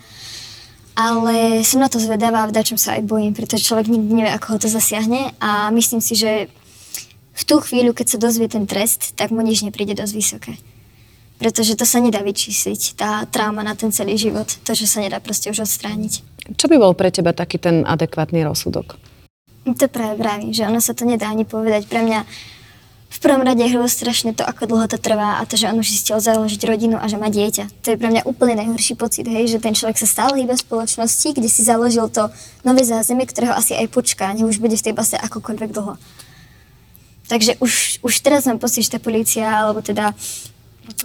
Ale 0.93 1.65
som 1.65 1.81
na 1.81 1.89
to 1.89 1.97
zvedavá 1.97 2.45
a 2.45 2.51
v 2.53 2.57
dačom 2.57 2.77
sa 2.77 3.01
aj 3.01 3.09
bojím, 3.09 3.33
pretože 3.33 3.65
človek 3.65 3.89
nikdy 3.89 4.13
nevie, 4.13 4.33
ako 4.33 4.57
ho 4.57 4.59
to 4.61 4.69
zasiahne 4.69 5.33
a 5.41 5.73
myslím 5.73 6.05
si, 6.05 6.13
že 6.13 6.53
v 7.33 7.43
tú 7.49 7.65
chvíľu, 7.65 7.97
keď 7.97 8.07
sa 8.13 8.19
dozvie 8.21 8.45
ten 8.45 8.69
trest, 8.69 9.17
tak 9.17 9.33
mu 9.33 9.41
nič 9.41 9.65
nepríde 9.65 9.97
dosť 9.97 10.13
vysoké. 10.13 10.53
Pretože 11.41 11.81
to 11.81 11.89
sa 11.89 11.99
nedá 11.99 12.21
vyčísliť, 12.21 13.01
tá 13.01 13.25
trauma 13.25 13.65
na 13.65 13.73
ten 13.73 13.89
celý 13.89 14.21
život, 14.21 14.47
to, 14.63 14.77
že 14.77 14.85
sa 14.85 15.01
nedá 15.01 15.17
proste 15.19 15.49
už 15.49 15.65
odstrániť. 15.65 16.23
Čo 16.61 16.69
by 16.69 16.77
bol 16.77 16.93
pre 16.93 17.09
teba 17.09 17.33
taký 17.33 17.57
ten 17.57 17.89
adekvátny 17.89 18.45
rozsudok? 18.45 19.01
To 19.65 19.87
práve 19.89 20.21
vravím, 20.21 20.53
že 20.53 20.69
ono 20.69 20.79
sa 20.79 20.93
to 20.93 21.09
nedá 21.09 21.33
ani 21.33 21.49
povedať. 21.49 21.89
Pre 21.89 22.05
mňa 22.05 22.21
v 23.13 23.19
prvom 23.21 23.45
rade 23.45 23.61
je 23.61 23.77
strašne 23.93 24.33
to, 24.33 24.41
ako 24.41 24.65
dlho 24.73 24.89
to 24.89 24.97
trvá 24.97 25.37
a 25.37 25.45
to, 25.45 25.61
že 25.61 25.69
on 25.69 25.77
už 25.77 25.89
si 25.93 26.01
chcel 26.01 26.17
založiť 26.25 26.65
rodinu 26.65 26.97
a 26.97 27.05
že 27.13 27.21
má 27.21 27.29
dieťa. 27.29 27.85
To 27.85 27.87
je 27.93 28.01
pre 28.01 28.09
mňa 28.09 28.25
úplne 28.25 28.57
najhorší 28.57 28.97
pocit, 28.97 29.29
hej, 29.29 29.53
že 29.53 29.61
ten 29.61 29.77
človek 29.77 30.01
sa 30.01 30.09
stále 30.09 30.41
hýba 30.41 30.57
v 30.57 30.65
spoločnosti, 30.65 31.29
kde 31.37 31.49
si 31.53 31.61
založil 31.61 32.09
to 32.09 32.33
nové 32.65 32.89
zázemie, 32.89 33.29
ktorého 33.29 33.53
asi 33.53 33.77
aj 33.77 33.93
počká, 33.93 34.33
nech 34.33 34.49
už 34.49 34.65
bude 34.65 34.81
v 34.81 34.85
tej 34.89 34.95
base 34.97 35.21
akokoľvek 35.21 35.71
dlho. 35.77 36.01
Takže 37.29 37.61
už, 37.61 38.01
už 38.01 38.15
teraz 38.25 38.49
mám 38.49 38.57
pocit, 38.57 38.89
že 38.89 38.97
tá 38.97 39.01
polícia, 39.01 39.45
alebo 39.45 39.85
teda 39.85 40.17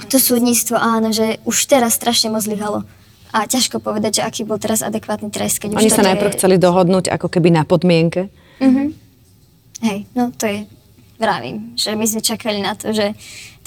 to 0.07 0.17
súdnictvo, 0.17 0.79
áno, 0.79 1.11
že 1.11 1.43
už 1.43 1.67
teraz 1.67 1.99
strašne 1.99 2.31
moc 2.31 2.43
zlyhalo. 2.43 2.87
A 3.35 3.43
ťažko 3.43 3.83
povedať, 3.83 4.23
že 4.23 4.25
aký 4.25 4.47
bol 4.47 4.55
teraz 4.55 4.79
adekvátny 4.79 5.27
trest, 5.27 5.59
keď 5.59 5.75
Oni 5.75 5.91
už 5.91 5.99
sa 5.99 6.07
najprv 6.07 6.31
je... 6.31 6.35
chceli 6.39 6.55
dohodnúť 6.55 7.11
ako 7.11 7.27
keby 7.27 7.51
na 7.51 7.67
podmienke. 7.67 8.31
Hej, 9.83 10.09
no 10.17 10.33
to 10.33 10.49
je, 10.49 10.65
vravím, 11.19 11.73
že 11.73 11.97
my 11.97 12.05
sme 12.07 12.21
čakali 12.21 12.61
na 12.61 12.77
to, 12.77 12.93
že 12.93 13.13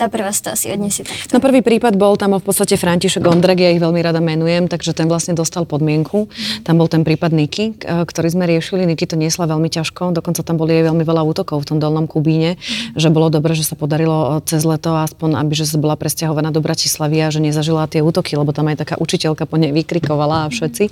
tá 0.01 0.09
prvá 0.09 0.33
to 0.33 0.49
asi 0.49 0.73
odniesie 0.73 1.05
takto. 1.05 1.37
No 1.37 1.45
prvý 1.45 1.61
prípad 1.61 2.01
bol 2.01 2.17
tam 2.17 2.33
v 2.33 2.41
podstate 2.41 2.81
František 2.81 3.21
Ondrak, 3.21 3.61
ja 3.61 3.69
ich 3.69 3.83
veľmi 3.83 4.01
rada 4.01 4.25
menujem, 4.25 4.65
takže 4.65 4.97
ten 4.97 5.05
vlastne 5.05 5.37
dostal 5.37 5.69
podmienku. 5.69 6.33
Tam 6.65 6.81
bol 6.81 6.89
ten 6.89 7.05
prípad 7.05 7.37
Niky, 7.37 7.77
k- 7.77 8.09
ktorý 8.09 8.33
sme 8.33 8.49
riešili. 8.49 8.89
Niky 8.89 9.05
to 9.05 9.21
niesla 9.21 9.45
veľmi 9.45 9.69
ťažko, 9.69 10.17
dokonca 10.17 10.41
tam 10.41 10.57
boli 10.57 10.81
aj 10.81 10.89
veľmi 10.89 11.05
veľa 11.05 11.21
útokov 11.29 11.69
v 11.69 11.77
tom 11.77 11.79
dolnom 11.83 12.09
Kubíne, 12.09 12.57
že 12.97 13.13
bolo 13.13 13.29
dobre, 13.29 13.53
že 13.53 13.69
sa 13.69 13.77
podarilo 13.77 14.41
cez 14.49 14.65
leto 14.65 14.97
aspoň, 14.97 15.37
aby 15.37 15.53
že 15.53 15.69
bola 15.77 16.01
presťahovaná 16.01 16.49
do 16.49 16.65
Bratislavy 16.65 17.21
a 17.21 17.29
že 17.29 17.45
nezažila 17.45 17.85
tie 17.85 18.01
útoky, 18.01 18.41
lebo 18.41 18.57
tam 18.57 18.73
aj 18.73 18.81
taká 18.81 18.95
učiteľka 18.97 19.45
po 19.45 19.61
nej 19.61 19.77
vykrikovala 19.77 20.49
a 20.49 20.53
všetci. 20.53 20.89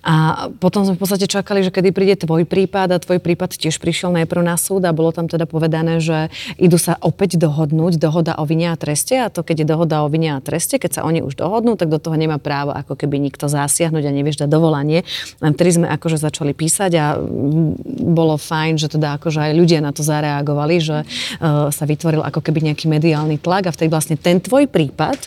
A 0.00 0.48
potom 0.60 0.84
sme 0.88 0.96
v 0.96 1.00
podstate 1.00 1.28
čakali, 1.28 1.60
že 1.60 1.72
kedy 1.72 1.92
príde 1.92 2.16
tvoj 2.16 2.48
prípad 2.48 2.88
a 2.92 3.02
tvoj 3.02 3.20
prípad 3.20 3.56
tiež 3.56 3.76
prišiel 3.76 4.12
najprv 4.16 4.40
na 4.44 4.56
súd 4.56 4.84
a 4.88 4.96
bolo 4.96 5.12
tam 5.12 5.28
teda 5.28 5.44
povedané, 5.44 6.00
že 6.00 6.32
idú 6.56 6.80
sa 6.80 6.96
opäť 7.00 7.36
dohodnúť, 7.36 8.00
dohoda 8.14 8.38
o 8.38 8.46
vine 8.46 8.70
a 8.70 8.78
treste 8.78 9.18
a 9.18 9.26
to 9.26 9.42
keď 9.42 9.66
je 9.66 9.70
dohoda 9.74 10.06
o 10.06 10.08
vine 10.08 10.30
a 10.30 10.38
treste, 10.38 10.78
keď 10.78 10.90
sa 10.94 11.00
oni 11.02 11.18
už 11.18 11.34
dohodnú, 11.34 11.74
tak 11.74 11.90
do 11.90 11.98
toho 11.98 12.14
nemá 12.14 12.38
právo 12.38 12.70
ako 12.70 12.94
keby 12.94 13.18
nikto 13.18 13.50
zasiahnuť 13.50 14.06
a 14.06 14.14
nevieš 14.14 14.46
dať 14.46 14.48
dovolanie. 14.54 15.02
Len 15.42 15.50
vtedy 15.50 15.82
sme 15.82 15.90
akože 15.90 16.22
začali 16.22 16.54
písať 16.54 16.92
a 16.94 17.18
mm, 17.18 18.14
bolo 18.14 18.38
fajn, 18.38 18.78
že 18.78 18.86
teda 18.94 19.18
akože 19.18 19.50
aj 19.50 19.52
ľudia 19.58 19.82
na 19.82 19.90
to 19.90 20.06
zareagovali, 20.06 20.78
že 20.78 21.02
uh, 21.02 21.74
sa 21.74 21.84
vytvoril 21.90 22.22
ako 22.22 22.38
keby 22.38 22.70
nejaký 22.70 22.86
mediálny 22.86 23.42
tlak 23.42 23.66
a 23.66 23.74
vtedy 23.74 23.90
vlastne 23.90 24.14
ten 24.14 24.38
tvoj 24.38 24.70
prípad 24.70 25.18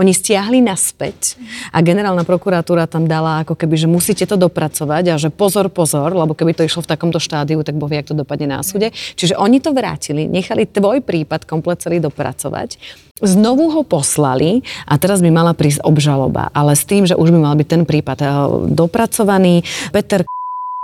oni 0.00 0.16
stiahli 0.16 0.64
naspäť 0.64 1.36
a 1.76 1.84
generálna 1.84 2.24
prokuratúra 2.24 2.88
tam 2.88 3.04
dala 3.04 3.44
ako 3.44 3.52
keby, 3.52 3.76
že 3.76 3.84
musíte 3.84 4.24
to 4.24 4.40
dopracovať 4.40 5.04
a 5.12 5.20
že 5.20 5.28
pozor, 5.28 5.68
pozor, 5.68 6.16
lebo 6.16 6.32
keby 6.32 6.56
to 6.56 6.64
išlo 6.64 6.80
v 6.80 6.90
takomto 6.96 7.20
štádiu, 7.20 7.60
tak 7.60 7.76
Boh 7.76 7.92
jak 7.92 8.08
to 8.08 8.16
dopadne 8.16 8.56
na 8.56 8.64
súde. 8.64 8.96
Čiže 8.96 9.36
oni 9.36 9.60
to 9.60 9.76
vrátili, 9.76 10.24
nechali 10.24 10.64
tvoj 10.64 11.04
prípad 11.04 11.44
komplet 11.44 11.84
celý 11.84 12.00
dopracovať. 12.00 12.80
Znovu 13.20 13.68
ho 13.76 13.84
poslali 13.84 14.64
a 14.88 14.96
teraz 14.96 15.20
by 15.20 15.28
mala 15.28 15.52
prísť 15.52 15.84
obžaloba, 15.84 16.48
ale 16.56 16.72
s 16.72 16.88
tým, 16.88 17.04
že 17.04 17.12
už 17.20 17.36
by 17.36 17.38
mal 17.44 17.54
byť 17.60 17.68
ten 17.68 17.82
prípad 17.84 18.18
eh, 18.24 18.30
dopracovaný. 18.72 19.60
Peter 19.92 20.24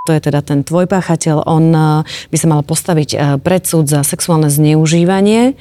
to 0.07 0.15
je 0.15 0.23
teda 0.23 0.39
ten 0.39 0.63
tvoj 0.63 0.87
páchateľ, 0.87 1.49
on 1.49 1.65
eh, 1.73 2.05
by 2.05 2.37
sa 2.37 2.47
mal 2.53 2.61
postaviť 2.61 3.11
eh, 3.17 3.19
pred 3.41 3.65
súd 3.65 3.89
za 3.89 4.05
sexuálne 4.05 4.53
zneužívanie 4.53 5.57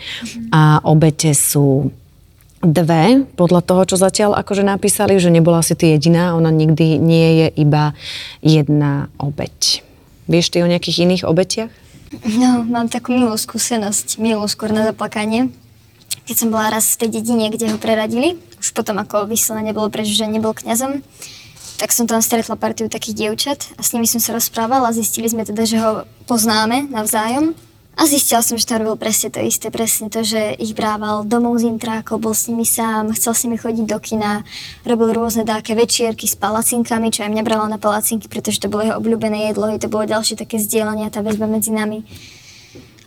a 0.51 0.83
obete 0.83 1.31
sú 1.31 1.95
dve, 2.65 3.23
podľa 3.37 3.61
toho, 3.61 3.81
čo 3.85 3.95
zatiaľ 3.95 4.37
akože 4.41 4.65
napísali, 4.65 5.17
že 5.21 5.33
nebola 5.33 5.61
si 5.61 5.77
ty 5.77 5.93
jediná, 5.93 6.33
ona 6.35 6.49
nikdy 6.49 6.97
nie 6.97 7.45
je 7.45 7.47
iba 7.61 7.93
jedna 8.41 9.07
obeť. 9.21 9.85
Vieš 10.25 10.53
ty 10.53 10.65
o 10.65 10.69
nejakých 10.69 11.05
iných 11.05 11.23
obetiach? 11.29 11.71
No, 12.25 12.65
mám 12.65 12.89
takú 12.89 13.13
milú 13.13 13.33
skúsenosť, 13.35 14.17
milú 14.21 14.45
skôr 14.49 14.73
na 14.73 14.87
zaplakanie. 14.87 15.53
Keď 16.25 16.35
som 16.35 16.49
bola 16.49 16.73
raz 16.73 16.97
v 16.97 17.05
tej 17.05 17.21
dedine, 17.21 17.53
kde 17.53 17.69
ho 17.69 17.77
preradili, 17.77 18.39
už 18.57 18.73
potom 18.73 18.97
ako 18.97 19.29
vyslovene 19.29 19.69
nebolo 19.69 19.93
preč, 19.93 20.09
že 20.09 20.25
nebol 20.25 20.57
kňazom, 20.57 21.05
tak 21.75 21.91
som 21.91 22.07
tam 22.07 22.23
stretla 22.23 22.55
partiu 22.55 22.87
takých 22.87 23.15
dievčat 23.15 23.59
a 23.75 23.83
s 23.83 23.91
nimi 23.91 24.07
som 24.07 24.23
sa 24.23 24.31
rozprávala 24.31 24.89
a 24.89 24.95
zistili 24.95 25.27
sme 25.27 25.43
teda, 25.43 25.67
že 25.67 25.77
ho 25.77 26.07
poznáme 26.25 26.87
navzájom. 26.87 27.51
A 27.95 28.03
zistila 28.03 28.43
som, 28.43 28.59
že 28.59 28.67
tam 28.67 28.83
robil 28.83 28.99
presne 28.99 29.31
to 29.31 29.39
isté, 29.39 29.71
presne 29.71 30.11
to, 30.11 30.19
že 30.19 30.59
ich 30.59 30.75
brával 30.75 31.23
domov 31.23 31.63
z 31.63 31.71
intrákov, 31.71 32.19
bol 32.19 32.35
s 32.35 32.51
nimi 32.51 32.67
sám, 32.67 33.15
chcel 33.15 33.31
s 33.31 33.43
nimi 33.47 33.55
chodiť 33.55 33.85
do 33.87 33.97
kina, 34.03 34.43
robil 34.83 35.15
rôzne 35.15 35.47
dáke 35.47 35.71
večierky 35.71 36.27
s 36.27 36.35
palacinkami, 36.35 37.07
čo 37.07 37.23
aj 37.23 37.31
mňa 37.31 37.43
brala 37.47 37.71
na 37.71 37.79
palacinky, 37.79 38.27
pretože 38.27 38.59
to 38.59 38.67
bolo 38.67 38.83
jeho 38.83 38.99
obľúbené 38.99 39.47
jedlo, 39.47 39.71
i 39.71 39.79
to 39.79 39.87
bolo 39.87 40.03
ďalšie 40.03 40.35
také 40.35 40.59
zdieľanie 40.59 41.07
a 41.07 41.13
tá 41.13 41.23
väzba 41.23 41.47
medzi 41.47 41.71
nami. 41.71 42.03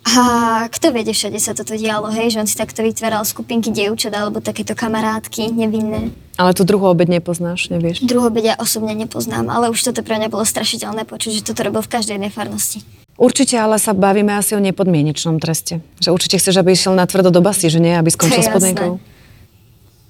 A 0.09 0.65
kto 0.73 0.89
vie, 0.89 1.05
všade 1.05 1.37
sa 1.37 1.53
toto 1.53 1.77
dialo, 1.77 2.09
hej, 2.09 2.33
že 2.33 2.41
on 2.41 2.49
si 2.49 2.57
takto 2.57 2.81
vytváral 2.81 3.21
skupinky 3.29 3.69
dievčat 3.69 4.09
alebo 4.17 4.41
takéto 4.41 4.73
kamarátky 4.73 5.53
nevinné. 5.53 6.09
Ale 6.33 6.57
tú 6.57 6.65
druhú 6.65 6.89
obeď 6.89 7.21
nepoznáš, 7.21 7.69
nevieš? 7.69 8.01
Druhú 8.01 8.33
obeď 8.33 8.43
ja 8.43 8.55
osobne 8.57 8.97
nepoznám, 8.97 9.53
ale 9.53 9.69
už 9.69 9.85
toto 9.85 10.01
pre 10.01 10.17
mňa 10.17 10.33
bolo 10.33 10.47
strašidelné 10.47 11.05
počuť, 11.05 11.43
že 11.43 11.45
toto 11.45 11.61
robil 11.61 11.85
v 11.85 11.93
každej 11.93 12.17
jednej 12.17 12.33
farnosti. 12.33 12.81
Určite, 13.19 13.59
ale 13.59 13.75
sa 13.75 13.91
bavíme 13.91 14.31
asi 14.31 14.55
o 14.55 14.63
nepodmienečnom 14.63 15.43
treste. 15.43 15.83
Že 15.99 16.15
určite 16.15 16.39
chceš, 16.39 16.55
aby 16.55 16.71
išiel 16.71 16.95
na 16.95 17.03
tvrdo 17.03 17.35
do 17.35 17.43
basy, 17.43 17.67
že 17.67 17.83
nie, 17.83 17.91
aby 17.91 18.07
skončil 18.07 18.39
s 18.39 18.47
podmienkou. 18.47 18.95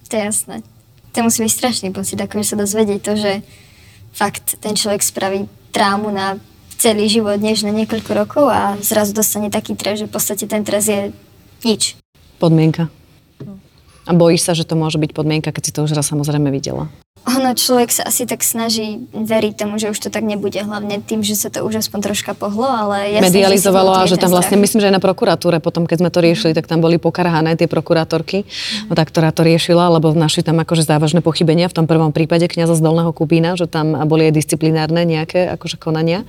To 0.10 0.14
je 0.14 0.24
jasné. 0.30 0.62
To 1.18 1.26
musí 1.26 1.42
byť 1.42 1.50
strašný 1.50 1.90
pocit, 1.90 2.22
akože 2.22 2.54
sa 2.54 2.56
dozvedieť 2.62 3.00
to, 3.02 3.14
že 3.18 3.32
fakt 4.14 4.62
ten 4.62 4.78
človek 4.78 5.02
spraví 5.02 5.50
trámu 5.74 6.14
na 6.14 6.38
celý 6.78 7.10
život, 7.10 7.42
než 7.42 7.66
na 7.66 7.74
niekoľko 7.74 8.12
rokov 8.14 8.46
a 8.46 8.78
zrazu 8.78 9.18
dostane 9.18 9.50
taký 9.50 9.74
trest, 9.74 10.06
že 10.06 10.08
v 10.08 10.14
podstate 10.14 10.46
ten 10.46 10.62
trest 10.62 10.88
je 10.94 11.10
nič. 11.66 11.98
Podmienka. 12.38 12.94
A 14.06 14.12
bojíš 14.14 14.46
sa, 14.46 14.54
že 14.54 14.66
to 14.66 14.78
môže 14.78 15.02
byť 15.02 15.12
podmienka, 15.18 15.50
keď 15.50 15.64
si 15.66 15.74
to 15.74 15.86
už 15.86 15.98
raz 15.98 16.10
samozrejme 16.10 16.50
videla. 16.54 16.90
Ono, 17.28 17.52
človek 17.52 17.92
sa 17.92 18.08
asi 18.08 18.24
tak 18.24 18.42
snaží 18.42 19.06
veriť 19.12 19.54
tomu, 19.60 19.76
že 19.76 19.92
už 19.92 20.00
to 20.00 20.10
tak 20.10 20.24
nebude, 20.24 20.56
hlavne 20.56 21.04
tým, 21.04 21.20
že 21.20 21.36
sa 21.36 21.52
to 21.52 21.68
už 21.68 21.84
aspoň 21.84 22.00
troška 22.12 22.32
pohlo, 22.32 22.64
ale 22.64 23.12
jasne, 23.20 23.28
medializovalo 23.28 23.92
a 23.92 24.08
že, 24.08 24.16
tam 24.16 24.32
vlastne, 24.32 24.56
myslím, 24.56 24.80
že 24.80 24.88
aj 24.88 24.96
na 24.98 25.04
prokuratúre 25.04 25.60
potom, 25.60 25.84
keď 25.84 25.98
sme 26.00 26.10
to 26.10 26.24
riešili, 26.24 26.56
tak 26.56 26.66
tam 26.66 26.80
boli 26.80 26.96
pokarhané 26.96 27.60
tie 27.60 27.68
prokurátorky, 27.68 28.48
no, 28.88 28.96
tá, 28.96 29.04
ktorá 29.04 29.36
to 29.36 29.44
riešila, 29.44 29.92
lebo 30.00 30.16
našli 30.16 30.48
tam 30.48 30.64
akože 30.64 30.88
závažné 30.88 31.20
pochybenia 31.20 31.68
v 31.68 31.84
tom 31.84 31.86
prvom 31.86 32.16
prípade 32.16 32.48
kniaza 32.48 32.80
z 32.80 32.82
Dolného 32.82 33.12
Kubína, 33.12 33.60
že 33.60 33.68
tam 33.68 33.94
boli 34.08 34.32
aj 34.32 34.40
disciplinárne 34.40 35.04
nejaké 35.04 35.52
akože 35.60 35.76
konania, 35.76 36.24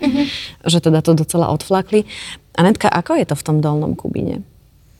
že 0.66 0.82
teda 0.82 1.06
to 1.06 1.14
docela 1.14 1.54
odflakli. 1.54 2.04
Anetka, 2.58 2.90
ako 2.90 3.14
je 3.14 3.24
to 3.30 3.38
v 3.38 3.44
tom 3.46 3.56
Dolnom 3.62 3.94
Kubíne? 3.94 4.42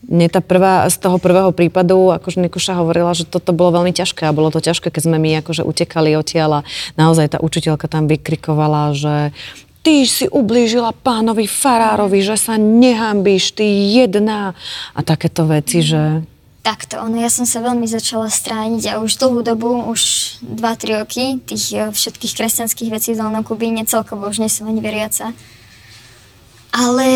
Mne 0.01 0.33
tá 0.33 0.41
prvá, 0.41 0.89
z 0.89 0.97
toho 0.97 1.21
prvého 1.21 1.53
prípadu, 1.53 2.09
akože 2.09 2.41
Nikuša 2.41 2.73
hovorila, 2.81 3.13
že 3.13 3.29
toto 3.29 3.53
bolo 3.53 3.81
veľmi 3.81 3.93
ťažké 3.93 4.25
a 4.25 4.33
bolo 4.33 4.49
to 4.49 4.57
ťažké, 4.57 4.89
keď 4.89 5.03
sme 5.05 5.17
my 5.21 5.45
akože 5.45 5.61
utekali 5.61 6.17
odtiaľ 6.17 6.61
a 6.61 6.65
naozaj 6.97 7.37
tá 7.37 7.37
učiteľka 7.37 7.85
tam 7.85 8.09
vykrikovala, 8.09 8.97
že 8.97 9.29
ty 9.85 10.05
si 10.09 10.25
ublížila 10.25 10.93
pánovi 10.93 11.45
Farárovi, 11.45 12.21
že 12.25 12.37
sa 12.37 12.57
nehambíš, 12.57 13.53
ty 13.53 13.65
jedna 13.93 14.57
a 14.97 14.99
takéto 15.05 15.45
veci, 15.45 15.85
že... 15.85 16.25
Takto, 16.61 17.01
ono, 17.01 17.17
ja 17.17 17.29
som 17.29 17.49
sa 17.49 17.57
veľmi 17.65 17.89
začala 17.89 18.29
strániť 18.29 18.93
a 18.93 19.01
už 19.01 19.17
dlhú 19.17 19.41
dobu, 19.41 19.81
už 19.89 20.01
2-3 20.45 21.01
roky, 21.01 21.25
tých 21.41 21.73
eh, 21.73 21.89
všetkých 21.89 22.37
kresťanských 22.37 22.89
vecí 22.93 23.17
v 23.17 23.21
Dolnom 23.21 23.41
Kubíne, 23.41 23.81
celkovo 23.89 24.29
už 24.29 24.41
nie 24.41 24.49
som 24.49 24.69
ani 24.69 24.77
veriaca. 24.77 25.33
Ale 26.71 27.07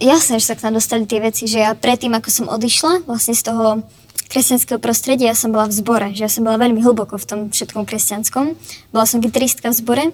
jasné, 0.00 0.40
že 0.40 0.48
sa 0.48 0.56
k 0.56 0.64
nám 0.64 0.80
dostali 0.80 1.04
tie 1.04 1.20
veci, 1.20 1.44
že 1.44 1.60
ja 1.60 1.76
predtým, 1.76 2.16
ako 2.16 2.28
som 2.32 2.46
odišla 2.48 3.04
vlastne 3.04 3.36
z 3.36 3.52
toho 3.52 3.84
kresťanského 4.32 4.80
prostredia, 4.80 5.28
ja 5.28 5.36
som 5.36 5.52
bola 5.52 5.68
v 5.68 5.76
zbore, 5.76 6.08
že 6.16 6.24
ja 6.24 6.30
som 6.32 6.48
bola 6.48 6.56
veľmi 6.56 6.80
hlboko 6.80 7.20
v 7.20 7.28
tom 7.28 7.40
všetkom 7.52 7.84
kresťanskom. 7.84 8.56
Bola 8.88 9.04
som 9.04 9.20
gitaristka 9.20 9.68
v 9.68 9.76
zbore 9.76 10.04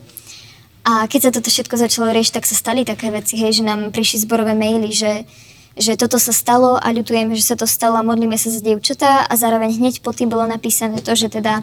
a 0.83 1.07
keď 1.07 1.31
sa 1.31 1.35
toto 1.39 1.55
všetko 1.55 1.79
začalo 1.79 2.11
riešiť, 2.11 2.35
tak 2.35 2.51
sa 2.51 2.59
stali 2.59 2.83
také 2.83 3.15
veci, 3.15 3.39
hej, 3.39 3.63
že 3.63 3.63
nám 3.63 3.95
prišli 3.95 4.27
zborové 4.27 4.59
maily, 4.59 4.91
že 4.91 5.23
že 5.79 5.95
toto 5.95 6.19
sa 6.19 6.35
stalo 6.35 6.77
a 6.77 6.91
ľutujeme, 6.91 7.33
že 7.39 7.55
sa 7.55 7.57
to 7.57 7.65
stalo 7.65 7.97
a 7.97 8.03
modlíme 8.03 8.35
sa 8.35 8.51
za 8.51 8.59
dievčatá 8.59 9.25
a 9.25 9.33
zároveň 9.39 9.79
hneď 9.79 10.03
po 10.03 10.11
tým 10.11 10.29
bolo 10.29 10.45
napísané 10.45 10.99
to, 11.01 11.15
že 11.15 11.31
teda 11.31 11.63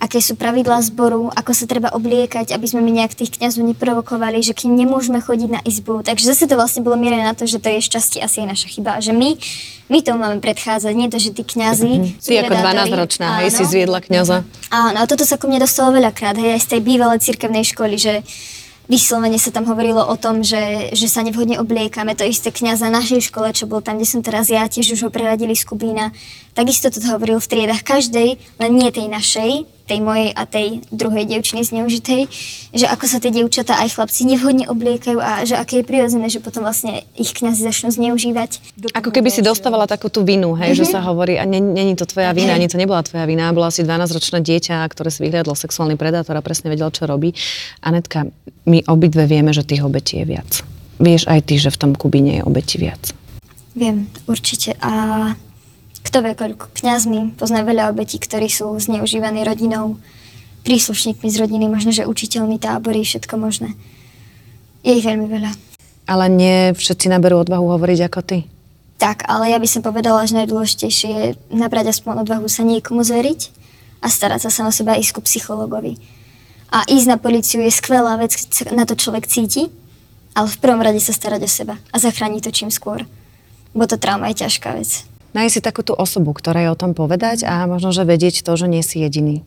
aké 0.00 0.16
sú 0.24 0.32
pravidlá 0.34 0.80
zboru, 0.80 1.28
ako 1.36 1.52
sa 1.52 1.68
treba 1.68 1.92
obliekať, 1.92 2.56
aby 2.56 2.66
sme 2.66 2.80
my 2.80 3.04
nejak 3.04 3.12
tých 3.12 3.36
kňazov 3.36 3.68
neprovokovali, 3.68 4.40
že 4.40 4.56
kým 4.56 4.72
nemôžeme 4.72 5.20
chodiť 5.20 5.48
na 5.52 5.60
izbu. 5.60 6.00
Takže 6.00 6.24
zase 6.32 6.48
to 6.48 6.56
vlastne 6.56 6.80
bolo 6.80 6.96
mierené 6.96 7.20
na 7.20 7.36
to, 7.36 7.44
že 7.44 7.60
to 7.60 7.68
je 7.68 7.84
šťastie 7.84 8.24
asi 8.24 8.42
aj 8.42 8.48
naša 8.48 8.68
chyba. 8.72 8.96
Že 9.04 9.12
my, 9.12 9.36
my 9.92 9.98
tomu 10.00 10.24
máme 10.24 10.40
predchádzať, 10.40 10.92
nie 10.96 11.12
to, 11.12 11.20
že 11.20 11.36
tí 11.36 11.44
kňazi 11.44 11.92
Mm-hmm. 12.00 12.22
Ty 12.22 12.34
ako 12.46 12.54
12-ročná, 12.54 13.26
hej, 13.42 13.50
si 13.50 13.64
zviedla 13.66 13.98
kňaza. 14.00 14.46
Áno, 14.70 15.00
toto 15.10 15.26
sa 15.26 15.36
ku 15.36 15.50
mne 15.50 15.60
dostalo 15.60 15.90
veľakrát, 15.90 16.38
hej, 16.38 16.56
aj 16.56 16.62
z 16.64 16.68
tej 16.76 16.80
bývalej 16.86 17.18
cirkevnej 17.20 17.66
školy, 17.66 17.98
že 17.98 18.22
vyslovene 18.90 19.38
sa 19.38 19.54
tam 19.54 19.70
hovorilo 19.70 20.02
o 20.02 20.18
tom, 20.18 20.42
že, 20.42 20.90
že 20.90 21.06
sa 21.06 21.22
nevhodne 21.22 21.62
obliekame. 21.62 22.18
To 22.18 22.26
isté 22.26 22.50
kniaz 22.50 22.82
na 22.82 22.90
našej 22.90 23.30
škole, 23.30 23.54
čo 23.54 23.70
bol 23.70 23.78
tam, 23.78 24.02
kde 24.02 24.10
som 24.10 24.20
teraz 24.20 24.50
ja, 24.50 24.66
tiež 24.66 24.98
už 24.98 25.06
ho 25.06 25.10
preradili 25.14 25.54
z 25.54 25.62
Kubína. 25.62 26.10
Takisto 26.58 26.90
to 26.90 26.98
hovoril 27.06 27.38
v 27.38 27.46
triedách 27.46 27.86
každej, 27.86 28.34
len 28.58 28.72
nie 28.74 28.90
tej 28.90 29.06
našej, 29.06 29.50
tej 29.90 29.98
mojej 29.98 30.30
a 30.30 30.46
tej 30.46 30.86
druhej 30.94 31.26
dievčiny 31.26 31.66
zneužitej, 31.66 32.30
že 32.70 32.86
ako 32.86 33.04
sa 33.10 33.18
tie 33.18 33.34
dievčatá 33.34 33.82
aj 33.82 33.98
chlapci 33.98 34.22
nevhodne 34.30 34.70
obliekajú 34.70 35.18
a 35.18 35.42
že 35.42 35.58
aké 35.58 35.82
je 35.82 35.84
prirodzené, 35.90 36.30
že 36.30 36.38
potom 36.38 36.62
vlastne 36.62 37.02
ich 37.18 37.34
kňazi 37.34 37.66
začnú 37.66 37.90
zneužívať. 37.90 38.78
Ako 38.94 39.10
keby 39.10 39.34
si 39.34 39.42
dostávala 39.42 39.90
takú 39.90 40.06
tú 40.06 40.22
vinu, 40.22 40.54
hej, 40.54 40.78
že 40.78 40.86
sa 40.86 41.02
hovorí, 41.02 41.34
a 41.34 41.44
není 41.44 41.98
to 41.98 42.06
tvoja 42.06 42.30
vina, 42.30 42.54
ani 42.54 42.70
to 42.70 42.78
nebola 42.78 43.02
tvoja 43.02 43.26
vina, 43.26 43.50
bola 43.50 43.74
si 43.74 43.82
12-ročné 43.82 44.38
dieťa, 44.46 44.86
ktoré 44.86 45.10
si 45.10 45.26
vyhľadlo 45.26 45.58
sexuálny 45.58 45.98
predátor 45.98 46.38
a 46.38 46.44
presne 46.46 46.70
vedel, 46.70 46.94
čo 46.94 47.10
robí. 47.10 47.34
Anetka, 47.82 48.30
my 48.70 48.86
obidve 48.86 49.26
vieme, 49.26 49.50
že 49.50 49.66
tých 49.66 49.82
obetí 49.82 50.22
je 50.22 50.26
viac. 50.30 50.62
Vieš 51.00 51.26
aj 51.26 51.40
ty, 51.48 51.56
že 51.56 51.72
v 51.72 51.80
tom 51.80 51.92
Kubíne 51.96 52.38
je 52.38 52.42
obetí 52.44 52.76
viac. 52.78 53.16
Viem, 53.72 54.06
určite. 54.28 54.76
A 54.84 55.32
kto 56.02 56.24
vie, 56.24 56.32
koľko 56.34 56.72
kňazmi 56.72 57.36
pozná 57.36 57.60
veľa 57.62 57.92
obetí, 57.92 58.16
ktorí 58.16 58.48
sú 58.48 58.72
zneužívaní 58.80 59.44
rodinou, 59.44 60.00
príslušníkmi 60.64 61.28
z 61.28 61.36
rodiny, 61.40 61.66
možno, 61.68 61.92
že 61.92 62.08
učiteľmi 62.08 62.60
tábory, 62.60 63.04
všetko 63.04 63.34
možné. 63.40 63.76
Je 64.84 64.96
ich 64.96 65.04
veľmi 65.04 65.28
veľa. 65.28 65.52
Ale 66.08 66.26
nie 66.32 66.72
všetci 66.72 67.12
naberú 67.12 67.44
odvahu 67.44 67.76
hovoriť 67.76 68.00
ako 68.08 68.20
ty. 68.24 68.38
Tak, 69.00 69.24
ale 69.28 69.48
ja 69.48 69.56
by 69.56 69.68
som 69.68 69.80
povedala, 69.80 70.28
že 70.28 70.36
najdôležitejšie 70.36 71.08
je 71.08 71.26
nabrať 71.48 71.96
aspoň 71.96 72.28
odvahu 72.28 72.48
sa 72.52 72.60
niekomu 72.60 73.00
zveriť 73.00 73.40
a 74.04 74.12
starať 74.12 74.44
sa 74.44 74.50
sama 74.52 74.72
seba 74.72 75.00
ísť 75.00 75.16
ku 75.16 75.20
psychologovi. 75.24 75.96
A 76.68 76.84
ísť 76.84 77.06
na 77.08 77.16
policiu 77.16 77.64
je 77.64 77.72
skvelá 77.72 78.20
vec, 78.20 78.36
keď 78.36 78.76
na 78.76 78.84
to 78.84 78.94
človek 78.94 79.24
cíti, 79.24 79.72
ale 80.36 80.46
v 80.52 80.60
prvom 80.60 80.84
rade 80.84 81.00
sa 81.00 81.16
starať 81.16 81.40
o 81.44 81.50
seba 81.50 81.74
a 81.90 81.96
zachrániť 81.96 82.44
to 82.44 82.50
čím 82.52 82.70
skôr. 82.70 83.08
Bo 83.72 83.88
to 83.88 83.96
trauma 83.96 84.28
je 84.30 84.44
ťažká 84.46 84.76
vec. 84.76 85.08
Nájsť 85.30 85.54
si 85.54 85.60
takú 85.62 85.86
tú 85.86 85.94
osobu, 85.94 86.34
ktorá 86.34 86.66
je 86.66 86.72
o 86.74 86.80
tom 86.80 86.90
povedať 86.90 87.46
a 87.46 87.62
možno, 87.70 87.94
že 87.94 88.02
vedieť 88.02 88.42
to, 88.42 88.52
že 88.58 88.66
nie 88.66 88.82
si 88.82 88.98
jediný. 88.98 89.46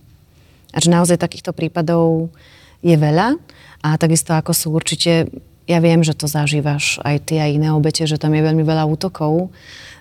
A 0.71 0.79
že 0.79 0.87
naozaj 0.87 1.19
takýchto 1.19 1.51
prípadov 1.51 2.31
je 2.79 2.95
veľa 2.95 3.35
a 3.83 3.89
takisto 3.99 4.31
ako 4.31 4.51
sú 4.55 4.67
určite, 4.71 5.27
ja 5.67 5.79
viem, 5.83 6.03
že 6.03 6.15
to 6.15 6.27
zažívaš 6.27 7.03
aj 7.03 7.27
ty 7.27 7.35
a 7.39 7.47
iné 7.47 7.71
obete, 7.71 8.03
že 8.07 8.19
tam 8.19 8.31
je 8.35 8.43
veľmi 8.43 8.63
veľa 8.63 8.83
útokov, 8.87 9.51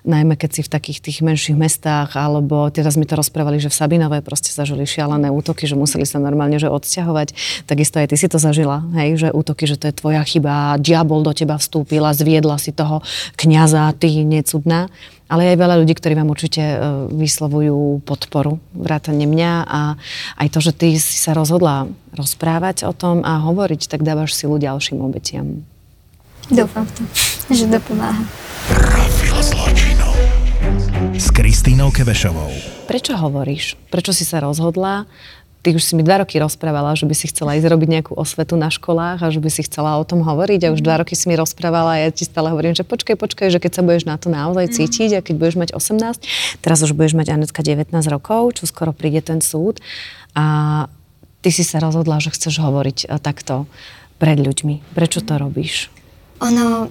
najmä 0.03 0.35
keď 0.35 0.51
si 0.51 0.63
v 0.67 0.73
takých 0.73 0.99
tých 0.99 1.19
menších 1.23 1.55
mestách, 1.55 2.19
alebo 2.19 2.67
teraz 2.75 2.99
mi 2.99 3.07
to 3.07 3.15
rozprávali, 3.15 3.63
že 3.63 3.71
v 3.71 3.79
Sabinove 3.79 4.19
proste 4.23 4.51
zažili 4.51 4.83
šialené 4.83 5.31
útoky, 5.31 5.71
že 5.71 5.79
museli 5.79 6.03
sa 6.03 6.19
normálne 6.19 6.59
že 6.59 6.67
odsťahovať. 6.71 7.29
Takisto 7.67 8.03
aj 8.03 8.11
ty 8.11 8.17
si 8.19 8.27
to 8.27 8.43
zažila, 8.43 8.83
hej, 8.99 9.19
že 9.19 9.29
útoky, 9.31 9.71
že 9.71 9.79
to 9.79 9.89
je 9.91 9.95
tvoja 9.95 10.23
chyba, 10.27 10.79
diabol 10.83 11.23
do 11.23 11.31
teba 11.31 11.55
vstúpila, 11.59 12.15
zviedla 12.15 12.59
si 12.59 12.75
toho 12.75 13.01
kňaza, 13.39 13.95
ty 13.99 14.27
necudná. 14.27 14.91
Ale 15.33 15.49
je 15.49 15.53
aj 15.57 15.61
veľa 15.65 15.77
ľudí, 15.81 15.97
ktorí 15.97 16.13
vám 16.13 16.29
určite 16.29 16.61
e, 16.61 16.77
vyslovujú 17.09 18.05
podporu, 18.05 18.61
vrátane 18.77 19.25
mňa 19.25 19.53
a 19.65 19.97
aj 20.37 20.49
to, 20.53 20.61
že 20.61 20.73
ty 20.77 20.89
si 21.01 21.17
sa 21.17 21.33
rozhodla 21.33 21.89
rozprávať 22.13 22.85
o 22.85 22.93
tom 22.93 23.25
a 23.25 23.41
hovoriť, 23.41 23.89
tak 23.89 24.05
dávaš 24.05 24.37
silu 24.37 24.61
ďalším 24.61 25.01
obetiam. 25.01 25.65
Dúfam 26.53 26.85
v 26.85 26.93
to, 26.93 27.03
že 27.49 27.65
to 27.65 27.81
pomáha. 27.81 28.25
Profil 28.69 29.41
zločinu. 29.41 29.62
S 31.23 31.31
Kristínou 31.31 31.95
Kevešovou. 31.95 32.51
Prečo 32.91 33.15
hovoríš? 33.15 33.79
Prečo 33.95 34.11
si 34.11 34.27
sa 34.27 34.43
rozhodla? 34.43 35.07
Ty 35.63 35.79
už 35.79 35.87
si 35.87 35.95
mi 35.95 36.03
dva 36.03 36.19
roky 36.19 36.43
rozprávala, 36.43 36.99
že 36.99 37.07
by 37.07 37.15
si 37.15 37.31
chcela 37.31 37.55
ísť 37.55 37.71
robiť 37.71 37.89
nejakú 37.95 38.13
osvetu 38.19 38.59
na 38.59 38.75
školách 38.75 39.23
a 39.23 39.31
že 39.31 39.39
by 39.39 39.47
si 39.47 39.63
chcela 39.63 40.03
o 40.03 40.03
tom 40.03 40.27
hovoriť 40.27 40.67
a 40.67 40.75
už 40.75 40.83
dva 40.83 40.99
roky 40.99 41.15
si 41.15 41.31
mi 41.31 41.39
rozprávala 41.39 41.95
a 41.95 41.99
ja 42.03 42.09
ti 42.11 42.27
stále 42.27 42.51
hovorím, 42.51 42.75
že 42.75 42.83
počkaj, 42.83 43.15
počkaj, 43.15 43.55
že 43.55 43.63
keď 43.63 43.71
sa 43.71 43.83
budeš 43.87 44.03
na 44.03 44.19
to 44.19 44.35
naozaj 44.35 44.67
cítiť 44.75 45.11
a 45.15 45.23
keď 45.23 45.35
budeš 45.39 45.57
mať 45.63 45.71
18, 45.79 46.27
teraz 46.59 46.79
už 46.83 46.91
budeš 46.91 47.15
mať 47.15 47.39
Anetka 47.39 47.63
19 47.63 47.95
rokov, 48.11 48.59
čo 48.59 48.67
skoro 48.67 48.91
príde 48.91 49.23
ten 49.23 49.39
súd 49.39 49.79
a 50.35 50.91
ty 51.39 51.55
si 51.55 51.63
sa 51.63 51.79
rozhodla, 51.79 52.19
že 52.19 52.35
chceš 52.35 52.59
hovoriť 52.59 53.07
eh, 53.07 53.23
takto 53.23 53.71
pred 54.19 54.43
ľuďmi. 54.43 54.91
Prečo 54.99 55.23
to 55.23 55.39
robíš? 55.39 55.87
Ono, 56.43 56.91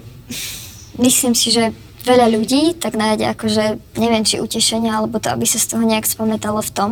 myslím 1.04 1.36
si, 1.36 1.52
že 1.52 1.76
veľa 2.06 2.28
ľudí 2.34 2.78
tak 2.78 2.98
nájde 2.98 3.30
akože, 3.38 3.98
neviem, 3.98 4.26
či 4.26 4.42
utešenia, 4.42 4.98
alebo 4.98 5.22
to, 5.22 5.30
aby 5.30 5.46
sa 5.46 5.62
z 5.62 5.76
toho 5.76 5.84
nejak 5.86 6.10
spamätalo 6.10 6.62
v 6.62 6.72
tom, 6.74 6.92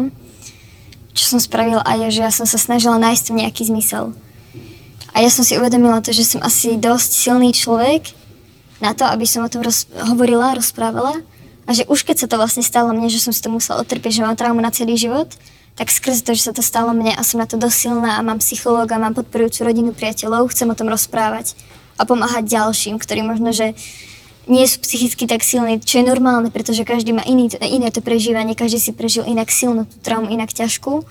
čo 1.17 1.35
som 1.35 1.39
spravila 1.41 1.81
aj 1.83 1.97
ja, 1.97 2.09
že 2.13 2.21
ja 2.25 2.31
som 2.31 2.45
sa 2.45 2.61
snažila 2.61 3.01
nájsť 3.01 3.23
tu 3.27 3.31
nejaký 3.33 3.67
zmysel. 3.67 4.13
A 5.11 5.25
ja 5.25 5.29
som 5.33 5.41
si 5.41 5.57
uvedomila 5.57 5.99
to, 6.05 6.13
že 6.13 6.37
som 6.37 6.39
asi 6.45 6.77
dosť 6.77 7.09
silný 7.09 7.49
človek 7.51 8.13
na 8.79 8.93
to, 8.93 9.03
aby 9.03 9.25
som 9.25 9.43
o 9.43 9.51
tom 9.51 9.65
roz- 9.65 9.89
hovorila, 10.05 10.55
rozprávala. 10.55 11.19
A 11.65 11.75
že 11.75 11.85
už 11.89 12.05
keď 12.05 12.25
sa 12.25 12.27
to 12.29 12.39
vlastne 12.39 12.63
stalo 12.65 12.93
mne, 12.93 13.09
že 13.09 13.21
som 13.21 13.33
si 13.33 13.41
to 13.41 13.49
musela 13.49 13.81
otrpieť, 13.81 14.21
že 14.21 14.25
mám 14.25 14.37
traumu 14.37 14.61
na 14.61 14.73
celý 14.73 14.97
život, 14.97 15.29
tak 15.77 15.93
skrze 15.93 16.25
to, 16.25 16.33
že 16.33 16.49
sa 16.49 16.53
to 16.53 16.63
stalo 16.65 16.93
mne 16.95 17.13
a 17.13 17.21
som 17.21 17.41
na 17.41 17.47
to 17.49 17.59
dosť 17.59 17.77
silná 17.77 18.17
a 18.17 18.25
mám 18.25 18.41
psychológa, 18.41 19.01
mám 19.01 19.13
podporujúcu 19.13 19.69
rodinu 19.69 19.91
priateľov, 19.93 20.49
chcem 20.49 20.69
o 20.69 20.77
tom 20.77 20.89
rozprávať 20.89 21.53
a 21.99 22.07
pomáhať 22.07 22.47
ďalším, 22.47 22.97
ktorí 22.97 23.21
možno, 23.21 23.51
že 23.51 23.75
nie 24.49 24.65
sú 24.65 24.81
psychicky 24.81 25.29
tak 25.29 25.45
silní, 25.45 25.77
čo 25.77 26.01
je 26.01 26.09
normálne, 26.09 26.49
pretože 26.49 26.81
každý 26.81 27.13
má 27.13 27.21
iný, 27.21 27.53
iné 27.61 27.93
to 27.93 28.01
prežívanie, 28.01 28.57
každý 28.57 28.81
si 28.81 28.91
prežil 28.91 29.23
inak 29.29 29.53
silnú 29.53 29.85
tú 29.85 29.95
traumu, 30.01 30.27
inak 30.33 30.49
ťažkú 30.49 31.05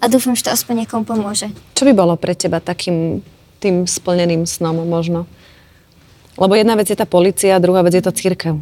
a 0.00 0.04
dúfam, 0.08 0.32
že 0.32 0.48
to 0.48 0.50
aspoň 0.50 0.88
niekomu 0.88 1.04
pomôže. 1.04 1.52
Čo 1.76 1.84
by 1.84 1.92
bolo 1.92 2.16
pre 2.16 2.32
teba 2.32 2.58
takým 2.58 3.20
tým 3.60 3.84
splneným 3.84 4.48
snom 4.48 4.80
možno? 4.88 5.28
Lebo 6.40 6.56
jedna 6.56 6.72
vec 6.72 6.88
je 6.88 6.96
tá 6.96 7.04
policia, 7.04 7.60
druhá 7.60 7.84
vec 7.84 8.00
je 8.00 8.04
to 8.04 8.16
církev. 8.16 8.56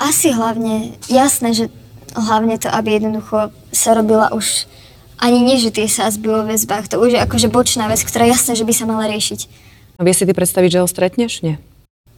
Asi 0.00 0.32
hlavne, 0.32 0.96
jasné, 1.12 1.52
že 1.52 1.64
hlavne 2.16 2.56
to, 2.56 2.72
aby 2.72 2.96
jednoducho 2.96 3.52
sa 3.68 3.92
robila 3.92 4.32
už 4.32 4.64
ani 5.20 5.44
nie, 5.44 5.60
že 5.60 5.70
tie 5.70 5.86
sázby 5.86 6.26
vo 6.26 6.42
väzbách, 6.48 6.88
to 6.88 6.96
už 6.98 7.14
je 7.14 7.20
akože 7.20 7.52
bočná 7.52 7.86
vec, 7.86 8.00
ktorá 8.00 8.24
jasné, 8.26 8.56
že 8.56 8.64
by 8.64 8.72
sa 8.72 8.88
mala 8.88 9.06
riešiť. 9.12 9.40
A 10.00 10.02
vie 10.02 10.16
si 10.16 10.24
ty 10.24 10.32
predstaviť, 10.32 10.80
že 10.80 10.80
ho 10.82 10.88
stretneš? 10.88 11.44
Nie. 11.44 11.60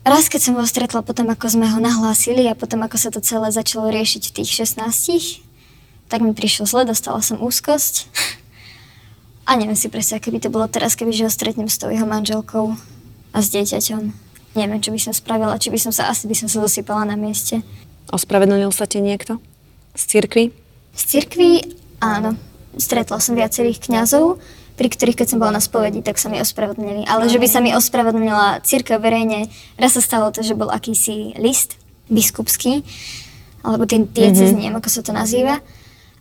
Raz, 0.04 0.28
keď 0.28 0.40
som 0.44 0.54
ho 0.60 0.64
stretla 0.68 1.00
potom, 1.00 1.32
ako 1.32 1.48
sme 1.48 1.64
ho 1.64 1.80
nahlásili 1.80 2.44
a 2.44 2.52
potom, 2.52 2.84
ako 2.84 3.00
sa 3.00 3.08
to 3.08 3.24
celé 3.24 3.48
začalo 3.48 3.88
riešiť 3.88 4.22
v 4.28 4.34
tých 4.36 4.50
16, 4.68 5.40
tak 6.12 6.20
mi 6.20 6.36
prišlo 6.36 6.68
zle, 6.68 6.84
dostala 6.84 7.24
som 7.24 7.40
úzkosť. 7.40 8.12
A 9.48 9.56
neviem 9.56 9.72
si 9.72 9.88
presne, 9.88 10.20
aké 10.20 10.28
by 10.28 10.44
to 10.44 10.52
bolo 10.52 10.68
teraz, 10.68 10.92
keby 10.92 11.08
že 11.08 11.24
ho 11.24 11.32
stretnem 11.32 11.72
s 11.72 11.80
tou 11.80 11.88
jeho 11.88 12.04
manželkou 12.04 12.76
a 13.32 13.38
s 13.40 13.48
dieťaťom. 13.48 14.12
Neviem, 14.60 14.80
čo 14.84 14.92
by 14.92 15.00
som 15.00 15.16
spravila, 15.16 15.56
či 15.56 15.72
by 15.72 15.80
som 15.80 15.92
sa, 15.92 16.12
asi 16.12 16.28
by 16.28 16.36
som 16.36 16.48
sa 16.52 16.60
dosypala 16.60 17.08
na 17.08 17.16
mieste. 17.16 17.64
Ospravedlnil 18.12 18.76
sa 18.76 18.84
ti 18.84 19.00
niekto? 19.00 19.40
Z 19.96 20.20
cirkvi? 20.20 20.52
Z 20.92 21.02
cirkvi, 21.16 21.64
áno. 22.04 22.36
Stretla 22.76 23.24
som 23.24 23.40
viacerých 23.40 23.80
kňazov, 23.88 24.36
pri 24.74 24.88
ktorých, 24.90 25.22
keď 25.22 25.26
som 25.34 25.38
bola 25.38 25.54
na 25.54 25.62
spovedi, 25.62 26.02
tak 26.02 26.18
sa 26.18 26.26
mi 26.26 26.42
ospravedlnili. 26.42 27.06
Ale 27.06 27.30
že 27.30 27.38
by 27.38 27.46
sa 27.46 27.62
mi 27.62 27.70
ospravedlnila 27.70 28.62
církev 28.66 28.98
verejne, 28.98 29.46
raz 29.78 29.94
sa 29.94 30.02
stalo 30.02 30.34
to, 30.34 30.42
že 30.42 30.58
bol 30.58 30.70
akýsi 30.70 31.34
list 31.38 31.78
biskupský, 32.10 32.82
alebo 33.64 33.88
ten 33.88 34.10
diecezný, 34.10 34.44
mm-hmm. 34.44 34.74
neviem, 34.74 34.80
ako 34.82 34.90
sa 34.90 35.00
to 35.00 35.12
nazýva. 35.14 35.62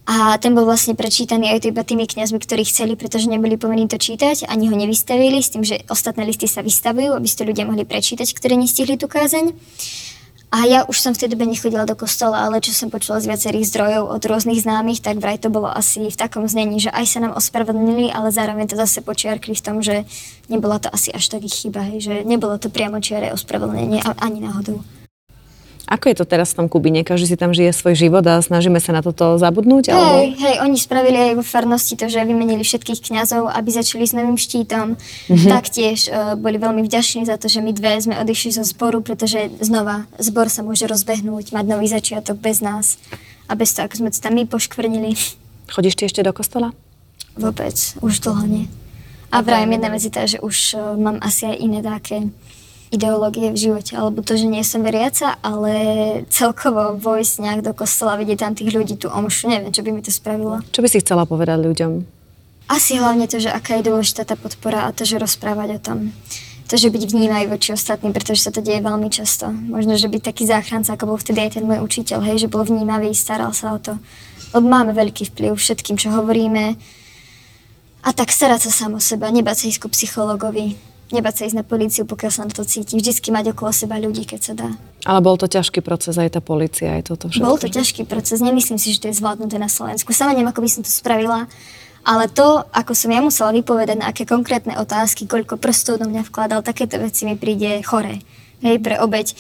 A 0.04 0.36
ten 0.36 0.52
bol 0.52 0.68
vlastne 0.68 1.00
prečítaný 1.00 1.48
aj 1.56 1.72
iba 1.72 1.80
tými 1.80 2.04
kňazmi, 2.04 2.36
ktorí 2.36 2.68
chceli, 2.68 3.00
pretože 3.00 3.32
neboli 3.32 3.56
povinní 3.56 3.88
to 3.88 3.96
čítať, 3.96 4.52
ani 4.52 4.68
ho 4.68 4.76
nevystavili, 4.76 5.40
s 5.40 5.56
tým, 5.56 5.64
že 5.64 5.80
ostatné 5.88 6.28
listy 6.28 6.44
sa 6.44 6.60
vystavujú, 6.60 7.16
aby 7.16 7.28
ste 7.28 7.48
ľudia 7.48 7.64
mohli 7.64 7.88
prečítať, 7.88 8.28
ktorí 8.36 8.60
nestihli 8.60 9.00
tú 9.00 9.08
kázeň. 9.08 9.56
A 10.54 10.70
ja 10.70 10.86
už 10.86 11.02
som 11.02 11.18
v 11.18 11.26
tej 11.26 11.34
dobe 11.34 11.50
nechodila 11.50 11.82
do 11.90 11.98
kostola, 11.98 12.46
ale 12.46 12.62
čo 12.62 12.70
som 12.70 12.94
počula 12.94 13.18
z 13.18 13.26
viacerých 13.26 13.74
zdrojov 13.74 14.06
od 14.06 14.22
rôznych 14.22 14.62
známych, 14.62 15.02
tak 15.02 15.18
vraj 15.18 15.42
to 15.42 15.50
bolo 15.50 15.66
asi 15.66 16.14
v 16.14 16.14
takom 16.14 16.46
znení, 16.46 16.78
že 16.78 16.94
aj 16.94 17.10
sa 17.10 17.26
nám 17.26 17.34
ospravedlnili, 17.34 18.14
ale 18.14 18.30
zároveň 18.30 18.70
to 18.70 18.78
zase 18.78 19.02
počiarkli 19.02 19.58
v 19.58 19.66
tom, 19.66 19.82
že 19.82 20.06
nebola 20.54 20.78
to 20.78 20.94
asi 20.94 21.10
až 21.10 21.34
taký 21.34 21.50
chyba, 21.50 21.82
hej, 21.90 22.06
že 22.06 22.16
nebolo 22.22 22.62
to 22.62 22.70
priamo 22.70 23.02
čiare 23.02 23.34
ospravedlnenie 23.34 24.06
ani 24.22 24.46
náhodou. 24.46 24.86
Ako 25.84 26.08
je 26.08 26.16
to 26.16 26.24
teraz 26.24 26.56
v 26.56 26.64
tom 26.64 26.68
Kubine? 26.72 27.04
Každý 27.04 27.36
si 27.36 27.38
tam 27.38 27.52
žije 27.52 27.76
svoj 27.76 28.00
život 28.00 28.24
a 28.24 28.40
snažíme 28.40 28.80
sa 28.80 28.96
na 28.96 29.04
toto 29.04 29.36
zabudnúť? 29.36 29.92
Alebo... 29.92 30.16
Hej, 30.16 30.28
hej, 30.40 30.56
oni 30.64 30.78
spravili 30.80 31.18
aj 31.20 31.34
vo 31.36 31.44
farnosti 31.44 32.00
to, 32.00 32.08
že 32.08 32.24
vymenili 32.24 32.64
všetkých 32.64 33.04
kňazov, 33.12 33.52
aby 33.52 33.70
začali 33.70 34.08
s 34.08 34.16
novým 34.16 34.40
štítom. 34.40 34.96
Mm-hmm. 34.96 35.50
Taktiež 35.52 36.08
uh, 36.08 36.40
boli 36.40 36.56
veľmi 36.56 36.88
vďační 36.88 37.28
za 37.28 37.36
to, 37.36 37.52
že 37.52 37.60
my 37.60 37.76
dve 37.76 38.00
sme 38.00 38.16
odišli 38.16 38.56
zo 38.56 38.64
zboru, 38.64 39.04
pretože 39.04 39.52
znova 39.60 40.08
zbor 40.24 40.48
sa 40.48 40.64
môže 40.64 40.88
rozbehnúť, 40.88 41.52
mať 41.52 41.66
nový 41.68 41.92
začiatok 41.92 42.40
bez 42.40 42.64
nás 42.64 42.96
a 43.52 43.60
bez 43.60 43.76
toho, 43.76 43.92
ako 43.92 44.08
sme 44.08 44.10
to 44.16 44.24
tam 44.24 44.40
my 44.40 44.48
poškvrnili. 44.48 45.20
Chodíš 45.68 46.00
ty 46.00 46.08
ešte 46.08 46.24
do 46.24 46.32
kostola? 46.32 46.72
Vôbec, 47.36 47.76
už 48.00 48.24
dlho 48.24 48.48
nie. 48.48 48.66
A 49.36 49.44
vrajem 49.44 49.76
jedna 49.76 49.90
vec 49.92 50.02
je 50.06 50.14
tá, 50.14 50.24
že 50.24 50.40
už 50.40 50.80
uh, 50.80 50.96
mám 50.96 51.20
asi 51.20 51.44
aj 51.52 51.58
iné 51.60 51.84
také 51.84 52.32
ideológie 52.94 53.50
v 53.50 53.58
živote, 53.58 53.98
alebo 53.98 54.22
to, 54.22 54.38
že 54.38 54.46
nie 54.46 54.62
som 54.62 54.86
veriaca, 54.86 55.42
ale 55.42 55.74
celkovo 56.30 56.94
vojsť 56.96 57.34
nejak 57.42 57.62
do 57.66 57.74
kostola, 57.74 58.22
vidieť 58.22 58.40
tam 58.40 58.54
tých 58.54 58.70
ľudí, 58.70 58.96
tu 59.02 59.10
omšu, 59.10 59.50
neviem, 59.50 59.74
čo 59.74 59.82
by 59.82 59.90
mi 59.90 60.06
to 60.06 60.14
spravilo. 60.14 60.62
Čo 60.70 60.86
by 60.86 60.88
si 60.88 61.02
chcela 61.02 61.26
povedať 61.26 61.58
ľuďom? 61.58 61.92
Asi 62.70 62.96
hlavne 62.96 63.26
to, 63.28 63.42
že 63.42 63.52
aká 63.52 63.82
je 63.82 63.90
dôležitá 63.90 64.24
tá 64.24 64.38
podpora 64.38 64.88
a 64.88 64.96
to, 64.96 65.04
že 65.04 65.20
rozprávať 65.20 65.70
o 65.76 65.80
tom. 65.82 66.00
To, 66.72 66.80
že 66.80 66.88
byť 66.88 67.04
vnímavý 67.12 67.52
voči 67.52 67.76
ostatným, 67.76 68.16
pretože 68.16 68.48
sa 68.48 68.52
to 68.54 68.64
deje 68.64 68.80
veľmi 68.80 69.12
často. 69.12 69.52
Možno, 69.52 70.00
že 70.00 70.08
byť 70.08 70.22
taký 70.24 70.48
záchranca, 70.48 70.96
ako 70.96 71.12
bol 71.12 71.18
vtedy 71.20 71.44
aj 71.44 71.60
ten 71.60 71.68
môj 71.68 71.84
učiteľ, 71.84 72.24
hej, 72.24 72.48
že 72.48 72.48
bol 72.48 72.64
vnímavý, 72.64 73.12
staral 73.12 73.52
sa 73.52 73.76
o 73.76 73.80
to. 73.84 74.00
Lebo 74.56 74.66
máme 74.70 74.96
veľký 74.96 75.34
vplyv 75.36 75.60
všetkým, 75.60 76.00
čo 76.00 76.16
hovoríme. 76.16 76.80
A 78.04 78.10
tak 78.16 78.32
starať 78.32 78.70
sa 78.70 78.72
sám 78.72 78.96
o 78.96 79.02
seba, 79.04 79.28
nebať 79.28 79.56
sa 79.60 79.66
ísť 79.70 79.80
ku 79.84 79.88
psychologovi, 79.92 80.93
nebať 81.14 81.34
sa 81.38 81.44
ísť 81.48 81.58
na 81.62 81.66
políciu, 81.66 82.04
pokiaľ 82.10 82.32
sa 82.34 82.42
na 82.44 82.52
to 82.52 82.66
cíti. 82.66 82.98
Vždycky 82.98 83.30
mať 83.30 83.54
okolo 83.54 83.70
seba 83.70 84.02
ľudí, 84.02 84.26
keď 84.26 84.40
sa 84.42 84.54
dá. 84.58 84.70
Ale 85.06 85.20
bol 85.22 85.38
to 85.38 85.46
ťažký 85.46 85.86
proces, 85.86 86.18
aj 86.18 86.36
tá 86.36 86.42
policia, 86.42 86.98
aj 86.98 87.14
toto 87.14 87.30
všetko. 87.30 87.46
Bol 87.46 87.62
to 87.62 87.70
ťažký 87.70 88.10
proces, 88.10 88.42
nemyslím 88.42 88.82
si, 88.82 88.92
že 88.92 89.06
to 89.06 89.08
je 89.14 89.16
zvládnuté 89.22 89.62
na 89.62 89.70
Slovensku. 89.70 90.12
Sama 90.12 90.34
neviem, 90.34 90.50
ako 90.50 90.66
by 90.66 90.70
som 90.74 90.82
to 90.82 90.92
spravila, 90.92 91.46
ale 92.04 92.28
to, 92.28 92.68
ako 92.76 92.92
som 92.92 93.14
ja 93.16 93.24
musela 93.24 93.56
vypovedať 93.56 93.96
na 93.96 94.12
aké 94.12 94.28
konkrétne 94.28 94.76
otázky, 94.76 95.24
koľko 95.24 95.56
prstov 95.56 96.04
do 96.04 96.10
mňa 96.12 96.28
vkladal, 96.28 96.60
takéto 96.60 97.00
veci 97.00 97.24
mi 97.24 97.40
príde 97.40 97.80
chore. 97.86 98.20
Hej, 98.60 98.84
pre 98.84 99.00
obeď. 99.00 99.32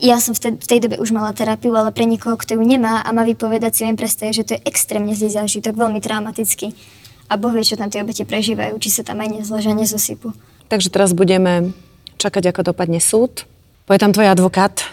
Ja 0.00 0.16
som 0.16 0.32
v 0.32 0.40
tej, 0.40 0.52
v 0.56 0.66
tej 0.66 0.78
dobe 0.88 0.96
už 0.96 1.12
mala 1.12 1.30
terapiu, 1.36 1.76
ale 1.76 1.92
pre 1.92 2.08
niekoho, 2.08 2.34
kto 2.40 2.56
ju 2.56 2.64
nemá 2.64 3.04
a 3.04 3.08
má 3.12 3.20
vypovedať, 3.20 3.70
si 3.76 3.80
viem 3.84 4.00
predstaviť, 4.00 4.32
že 4.32 4.46
to 4.48 4.52
je 4.56 4.64
extrémne 4.64 5.12
zlý 5.12 5.28
zážitok, 5.28 5.76
veľmi 5.76 6.00
traumatický. 6.00 6.72
A 7.30 7.38
Boh 7.38 7.52
vie, 7.54 7.62
čo 7.62 7.78
tam 7.78 7.92
tie 7.92 8.02
obete 8.02 8.26
prežívajú, 8.26 8.74
či 8.82 8.90
sa 8.90 9.06
tam 9.06 9.22
aj 9.22 9.44
nezložia, 9.44 9.70
nezosypú. 9.70 10.34
Takže 10.70 10.86
teraz 10.86 11.10
budeme 11.10 11.74
čakať, 12.22 12.54
ako 12.54 12.70
dopadne 12.70 13.02
súd. 13.02 13.42
Bude 13.90 13.98
tam 13.98 14.14
tvoj 14.14 14.30
advokát, 14.30 14.86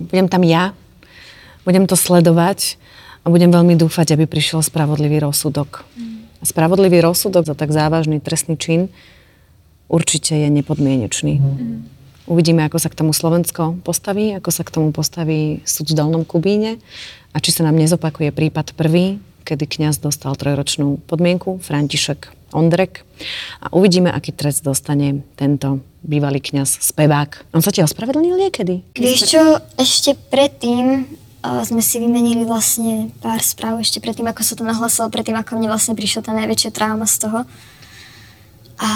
budem 0.00 0.24
tam 0.24 0.40
ja, 0.40 0.72
budem 1.68 1.84
to 1.84 2.00
sledovať 2.00 2.80
a 3.20 3.28
budem 3.28 3.52
veľmi 3.52 3.76
dúfať, 3.76 4.16
aby 4.16 4.24
prišiel 4.24 4.64
spravodlivý 4.64 5.20
rozsudok. 5.20 5.84
Spravodlivý 6.40 7.04
rozsudok 7.04 7.44
za 7.44 7.52
tak 7.52 7.76
závažný 7.76 8.24
trestný 8.24 8.56
čin 8.56 8.88
určite 9.92 10.32
je 10.32 10.48
nepodmienečný. 10.48 11.44
Uvidíme, 12.24 12.64
ako 12.64 12.80
sa 12.80 12.88
k 12.88 12.96
tomu 12.96 13.12
Slovensko 13.12 13.76
postaví, 13.84 14.32
ako 14.32 14.48
sa 14.48 14.64
k 14.64 14.80
tomu 14.80 14.96
postaví 14.96 15.60
súd 15.68 15.92
v 15.92 15.98
Dolnom 16.00 16.24
Kubíne 16.24 16.80
a 17.34 17.38
či 17.44 17.52
sa 17.52 17.68
nám 17.68 17.76
nezopakuje 17.76 18.32
prípad 18.32 18.72
prvý, 18.72 19.20
kedy 19.44 19.68
kňaz 19.68 20.00
dostal 20.00 20.32
trojročnú 20.40 21.04
podmienku, 21.04 21.60
František 21.60 22.35
Ondrek. 22.56 23.04
A 23.60 23.68
uvidíme, 23.76 24.08
aký 24.08 24.32
trest 24.32 24.64
dostane 24.64 25.20
tento 25.36 25.84
bývalý 26.00 26.40
kňaz 26.40 26.80
spevák. 26.80 27.52
On 27.52 27.60
sa 27.60 27.68
ti 27.68 27.84
ospravedlnil 27.84 28.48
niekedy? 28.48 28.80
Vieš 28.96 29.36
čo, 29.36 29.42
ešte 29.76 30.16
predtým 30.32 31.04
sme 31.44 31.82
si 31.84 32.00
vymenili 32.00 32.42
vlastne 32.48 33.12
pár 33.20 33.44
správ, 33.44 33.78
ešte 33.78 34.00
predtým, 34.00 34.26
ako 34.26 34.42
sa 34.42 34.54
to 34.58 34.64
nahlasilo, 34.64 35.12
predtým, 35.12 35.36
ako 35.36 35.60
mne 35.60 35.68
vlastne 35.70 35.94
prišla 35.94 36.26
tá 36.26 36.32
najväčšia 36.34 36.74
trauma 36.74 37.06
z 37.06 37.28
toho. 37.28 37.44
A 38.80 38.90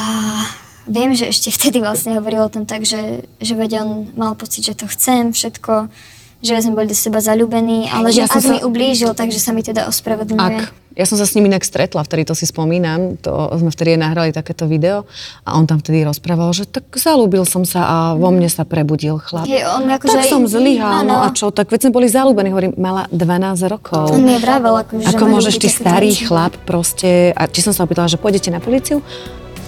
viem, 0.88 1.14
že 1.14 1.30
ešte 1.30 1.54
vtedy 1.54 1.78
vlastne 1.78 2.18
hovoril 2.18 2.42
o 2.42 2.52
tom 2.52 2.66
tak, 2.66 2.82
že, 2.82 3.28
že 3.38 3.54
veď 3.54 3.84
mal 4.16 4.34
pocit, 4.34 4.66
že 4.66 4.74
to 4.74 4.90
chcem, 4.90 5.30
všetko, 5.30 5.92
že 6.40 6.56
sme 6.56 6.72
boli 6.74 6.86
do 6.86 6.94
seba 6.94 7.18
zalúbení, 7.18 7.86
ale 7.86 8.08
že 8.08 8.24
Ja 8.24 8.26
ak 8.26 8.36
sa- 8.36 8.48
mi 8.48 8.60
ublížil, 8.60 9.12
takže 9.12 9.36
sa 9.36 9.50
mi 9.50 9.60
teda 9.60 9.84
ospravedlňuje. 9.86 10.56
Ak. 10.58 10.72
Ja 10.90 11.04
som 11.04 11.14
sa 11.14 11.22
s 11.22 11.32
ním 11.32 11.46
inak 11.46 11.62
stretla, 11.62 12.02
vtedy 12.02 12.24
to 12.24 12.34
si 12.34 12.44
spomínam, 12.44 13.14
to 13.16 13.30
sme 13.54 13.68
vtedy 13.68 13.94
nahrali 13.94 14.30
takéto 14.30 14.66
video 14.66 15.06
a 15.44 15.54
on 15.54 15.62
tam 15.62 15.78
vtedy 15.78 16.02
rozprával, 16.02 16.50
že 16.50 16.66
tak 16.66 16.82
zalúbil 16.92 17.44
som 17.44 17.62
sa 17.62 17.80
a 17.82 17.96
vo 18.12 18.28
mne 18.28 18.48
sa 18.48 18.64
prebudil 18.64 19.16
chlap. 19.16 19.46
Je, 19.46 19.62
on 19.62 19.86
akože 19.86 20.10
tak 20.10 20.18
aj- 20.18 20.28
som 20.28 20.42
zlyhal, 20.42 21.04
no 21.04 21.22
a 21.22 21.30
čo, 21.30 21.48
tak 21.48 21.68
veď 21.68 21.80
sme 21.82 21.92
boli 21.92 22.06
zalúbení, 22.06 22.50
hovorím, 22.50 22.74
mala 22.74 23.06
12 23.08 23.64
rokov. 23.64 24.10
On 24.10 24.18
mi 24.18 24.34
vravel, 24.36 24.74
akože, 24.76 25.04
že 25.04 25.08
Ako 25.10 25.24
môžeš 25.26 25.54
ty 25.56 25.68
starý 25.70 26.10
veci. 26.10 26.26
chlap 26.26 26.58
proste, 26.64 27.30
a 27.30 27.46
či 27.46 27.60
som 27.60 27.70
sa 27.70 27.84
opýtala, 27.84 28.06
že 28.06 28.16
pôjdete 28.16 28.48
na 28.48 28.58
policiu? 28.58 28.98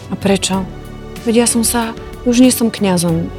A 0.08 0.18
prečo? 0.18 0.66
Veď 1.22 1.35
ja 1.37 1.46
som 1.46 1.62
sa, 1.62 1.94
už 2.24 2.40
nie 2.40 2.50
som 2.50 2.66
kňazom. 2.66 3.30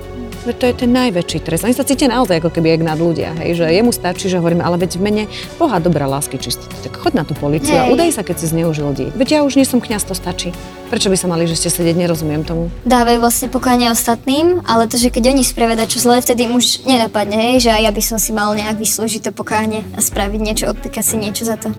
Veď 0.43 0.55
to 0.59 0.65
je 0.67 0.75
ten 0.75 0.91
najväčší 0.91 1.39
trest. 1.39 1.63
Oni 1.63 1.71
sa 1.71 1.87
cítia 1.87 2.11
naozaj 2.11 2.43
ako 2.43 2.51
keby 2.51 2.75
jak 2.75 2.83
nad 2.83 2.99
ľudia, 2.99 3.31
hej, 3.39 3.63
že 3.63 3.63
jemu 3.63 3.95
stačí, 3.95 4.27
že 4.27 4.43
hovorím, 4.43 4.59
ale 4.59 4.75
veď 4.75 4.99
v 4.99 5.01
mene 5.01 5.23
Boha 5.55 5.79
dobrá 5.79 6.03
lásky 6.03 6.35
čistoty, 6.35 6.75
tak 6.83 6.99
choď 6.99 7.13
na 7.15 7.23
tú 7.23 7.31
policiu 7.31 7.71
a 7.79 7.87
udaj 7.87 8.11
sa, 8.11 8.27
keď 8.27 8.43
si 8.43 8.51
zneužil 8.51 8.83
ľudí. 8.91 9.07
Veď 9.15 9.39
ja 9.39 9.47
už 9.47 9.55
nie 9.55 9.63
som 9.63 9.79
kňaz, 9.79 10.03
to 10.03 10.11
stačí. 10.11 10.51
Prečo 10.91 11.07
by 11.07 11.15
sa 11.15 11.31
mali, 11.31 11.47
že 11.47 11.55
ste 11.55 11.71
sedieť, 11.71 11.95
nerozumiem 11.95 12.43
tomu. 12.43 12.67
dávajú 12.83 13.23
vlastne 13.23 13.47
pokojne 13.47 13.87
ostatným, 13.95 14.67
ale 14.67 14.91
to, 14.91 14.99
že 14.99 15.15
keď 15.15 15.31
oni 15.31 15.47
spravia 15.47 15.87
čo 15.87 16.03
zle, 16.03 16.19
vtedy 16.19 16.43
im 16.43 16.59
už 16.59 16.83
nenapadne, 16.83 17.55
hej, 17.55 17.63
že 17.63 17.71
aj 17.71 17.81
ja 17.87 17.91
by 17.95 18.03
som 18.03 18.19
si 18.19 18.35
mal 18.35 18.51
nejak 18.51 18.75
vyslúžiť 18.75 19.27
to 19.27 19.31
pokáne 19.31 19.87
a 19.95 20.03
spraviť 20.03 20.39
niečo, 20.43 20.67
odpíkať 20.67 21.05
si 21.07 21.15
niečo 21.15 21.47
za 21.47 21.55
to. 21.55 21.71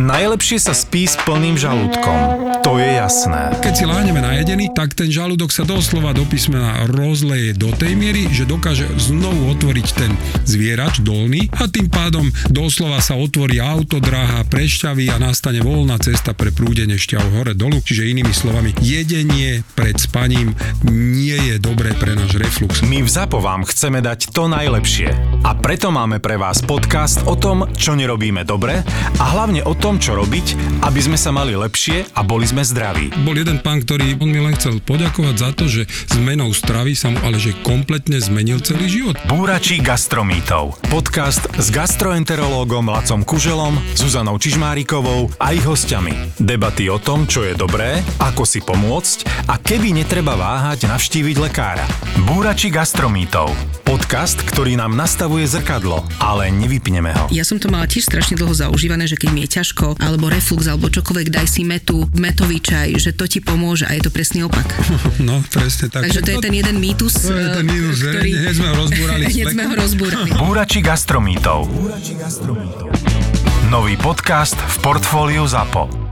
Najlepšie 0.00 0.56
sa 0.56 0.72
spí 0.72 1.04
s 1.04 1.16
plným 1.28 1.60
žalúdkom. 1.60 2.20
To 2.60 2.76
je 2.76 2.88
jasné. 3.00 3.56
Keď 3.64 3.72
si 3.72 3.84
láhneme 3.88 4.20
najedený, 4.20 4.72
tak 4.76 4.92
ten 4.92 5.08
žalúdok 5.08 5.48
sa 5.48 5.64
doslova 5.64 6.12
do 6.12 6.28
písmena 6.28 6.84
rozleje 6.92 7.56
do 7.56 7.72
tej 7.72 7.96
miery, 7.96 8.28
že 8.28 8.48
dokáže 8.48 8.84
znovu 9.00 9.48
otvoriť 9.56 9.86
ten 9.96 10.12
zvierač 10.44 11.00
dolný 11.00 11.48
a 11.56 11.68
tým 11.68 11.88
pádom 11.88 12.28
doslova 12.52 13.00
sa 13.00 13.16
otvorí 13.16 13.60
autodráha, 13.64 14.44
prešťaví 14.44 15.08
a 15.08 15.16
nastane 15.16 15.64
voľná 15.64 15.96
cesta 15.96 16.36
pre 16.36 16.52
prúdenie 16.52 17.00
šťav 17.00 17.24
hore 17.40 17.56
dolu. 17.56 17.80
Čiže 17.80 18.12
inými 18.12 18.32
slovami, 18.36 18.76
jedenie 18.84 19.64
pred 19.72 19.96
spaním 19.96 20.52
nie 20.92 21.36
je 21.36 21.56
dobré 21.56 21.79
reflux. 22.40 22.80
My 22.88 23.04
v 23.04 23.08
ZAPO 23.08 23.38
vám 23.44 23.68
chceme 23.68 24.00
dať 24.00 24.32
to 24.32 24.48
najlepšie. 24.48 25.12
A 25.44 25.52
preto 25.52 25.92
máme 25.92 26.18
pre 26.18 26.40
vás 26.40 26.64
podcast 26.64 27.20
o 27.28 27.36
tom, 27.36 27.68
čo 27.76 27.92
nerobíme 27.92 28.42
dobre 28.48 28.80
a 29.20 29.24
hlavne 29.36 29.60
o 29.68 29.76
tom, 29.76 30.00
čo 30.00 30.16
robiť, 30.16 30.80
aby 30.84 31.00
sme 31.00 31.20
sa 31.20 31.30
mali 31.30 31.52
lepšie 31.52 32.16
a 32.16 32.24
boli 32.24 32.48
sme 32.48 32.64
zdraví. 32.64 33.12
Bol 33.22 33.40
jeden 33.40 33.60
pán, 33.60 33.84
ktorý 33.84 34.16
on 34.16 34.32
mi 34.32 34.40
len 34.40 34.56
chcel 34.56 34.80
poďakovať 34.80 35.36
za 35.36 35.50
to, 35.52 35.64
že 35.68 35.84
zmenou 36.16 36.52
stravy 36.56 36.96
sa 36.96 37.12
mu 37.12 37.20
ale 37.20 37.36
že 37.36 37.56
kompletne 37.60 38.16
zmenil 38.16 38.64
celý 38.64 38.88
život. 38.88 39.16
Búrači 39.28 39.82
gastromítov. 39.84 40.80
Podcast 40.88 41.44
s 41.60 41.68
gastroenterológom 41.68 42.88
Lacom 42.88 43.20
Kuželom, 43.26 43.76
Zuzanou 43.92 44.40
Čižmárikovou 44.40 45.28
a 45.36 45.52
ich 45.52 45.64
hostiami. 45.64 46.40
Debaty 46.40 46.88
o 46.88 46.96
tom, 46.96 47.28
čo 47.28 47.44
je 47.44 47.52
dobré, 47.52 48.00
ako 48.22 48.48
si 48.48 48.64
pomôcť 48.64 49.48
a 49.50 49.58
keby 49.60 49.92
netreba 49.92 50.38
váhať 50.38 50.88
navštíviť 50.88 51.36
lekára. 51.36 51.84
Búrači 52.30 52.70
gastromítov. 52.70 53.50
Podcast 53.82 54.38
ktorý 54.38 54.78
nám 54.78 54.94
nastavuje 54.94 55.42
zrkadlo, 55.50 56.06
ale 56.22 56.46
nevypneme 56.54 57.10
ho. 57.10 57.26
Ja 57.34 57.42
som 57.42 57.58
to 57.58 57.66
mala 57.66 57.90
tiež 57.90 58.06
strašne 58.06 58.38
dlho 58.38 58.54
zaužívané, 58.54 59.10
že 59.10 59.18
keď 59.18 59.30
mi 59.34 59.42
je 59.42 59.58
ťažko, 59.58 59.98
alebo 59.98 60.30
reflux, 60.30 60.70
alebo 60.70 60.86
čokoľvek, 60.86 61.26
daj 61.26 61.50
si 61.50 61.66
metu, 61.66 62.06
metový 62.14 62.62
čaj, 62.62 63.02
že 63.02 63.18
to 63.18 63.26
ti 63.26 63.42
pomôže 63.42 63.82
a 63.82 63.98
je 63.98 64.06
to 64.06 64.14
presný 64.14 64.46
opak. 64.46 64.62
No, 65.18 65.42
presne 65.50 65.90
tak. 65.90 66.06
Takže 66.06 66.22
to 66.22 66.30
je 66.30 66.38
ten 66.38 66.54
jeden 66.54 66.76
mýtus, 66.78 67.18
To 67.18 67.34
je 67.34 67.50
ten 67.50 67.66
mýtus, 67.66 67.98
ktorý... 67.98 68.30
hneď 68.30 68.54
sme 68.54 68.68
ho 68.70 68.76
rozbúrali 68.78 69.22
Hneď 69.34 69.46
sme 69.50 69.64
ho 69.66 69.74
rozbúrali. 69.74 70.30
Búrači 70.38 70.78
gastromítov. 70.86 71.66
Nový 73.74 73.98
podcast 73.98 74.54
v 74.54 74.76
portfóliu 74.86 75.42
ZAPO. 75.50 76.09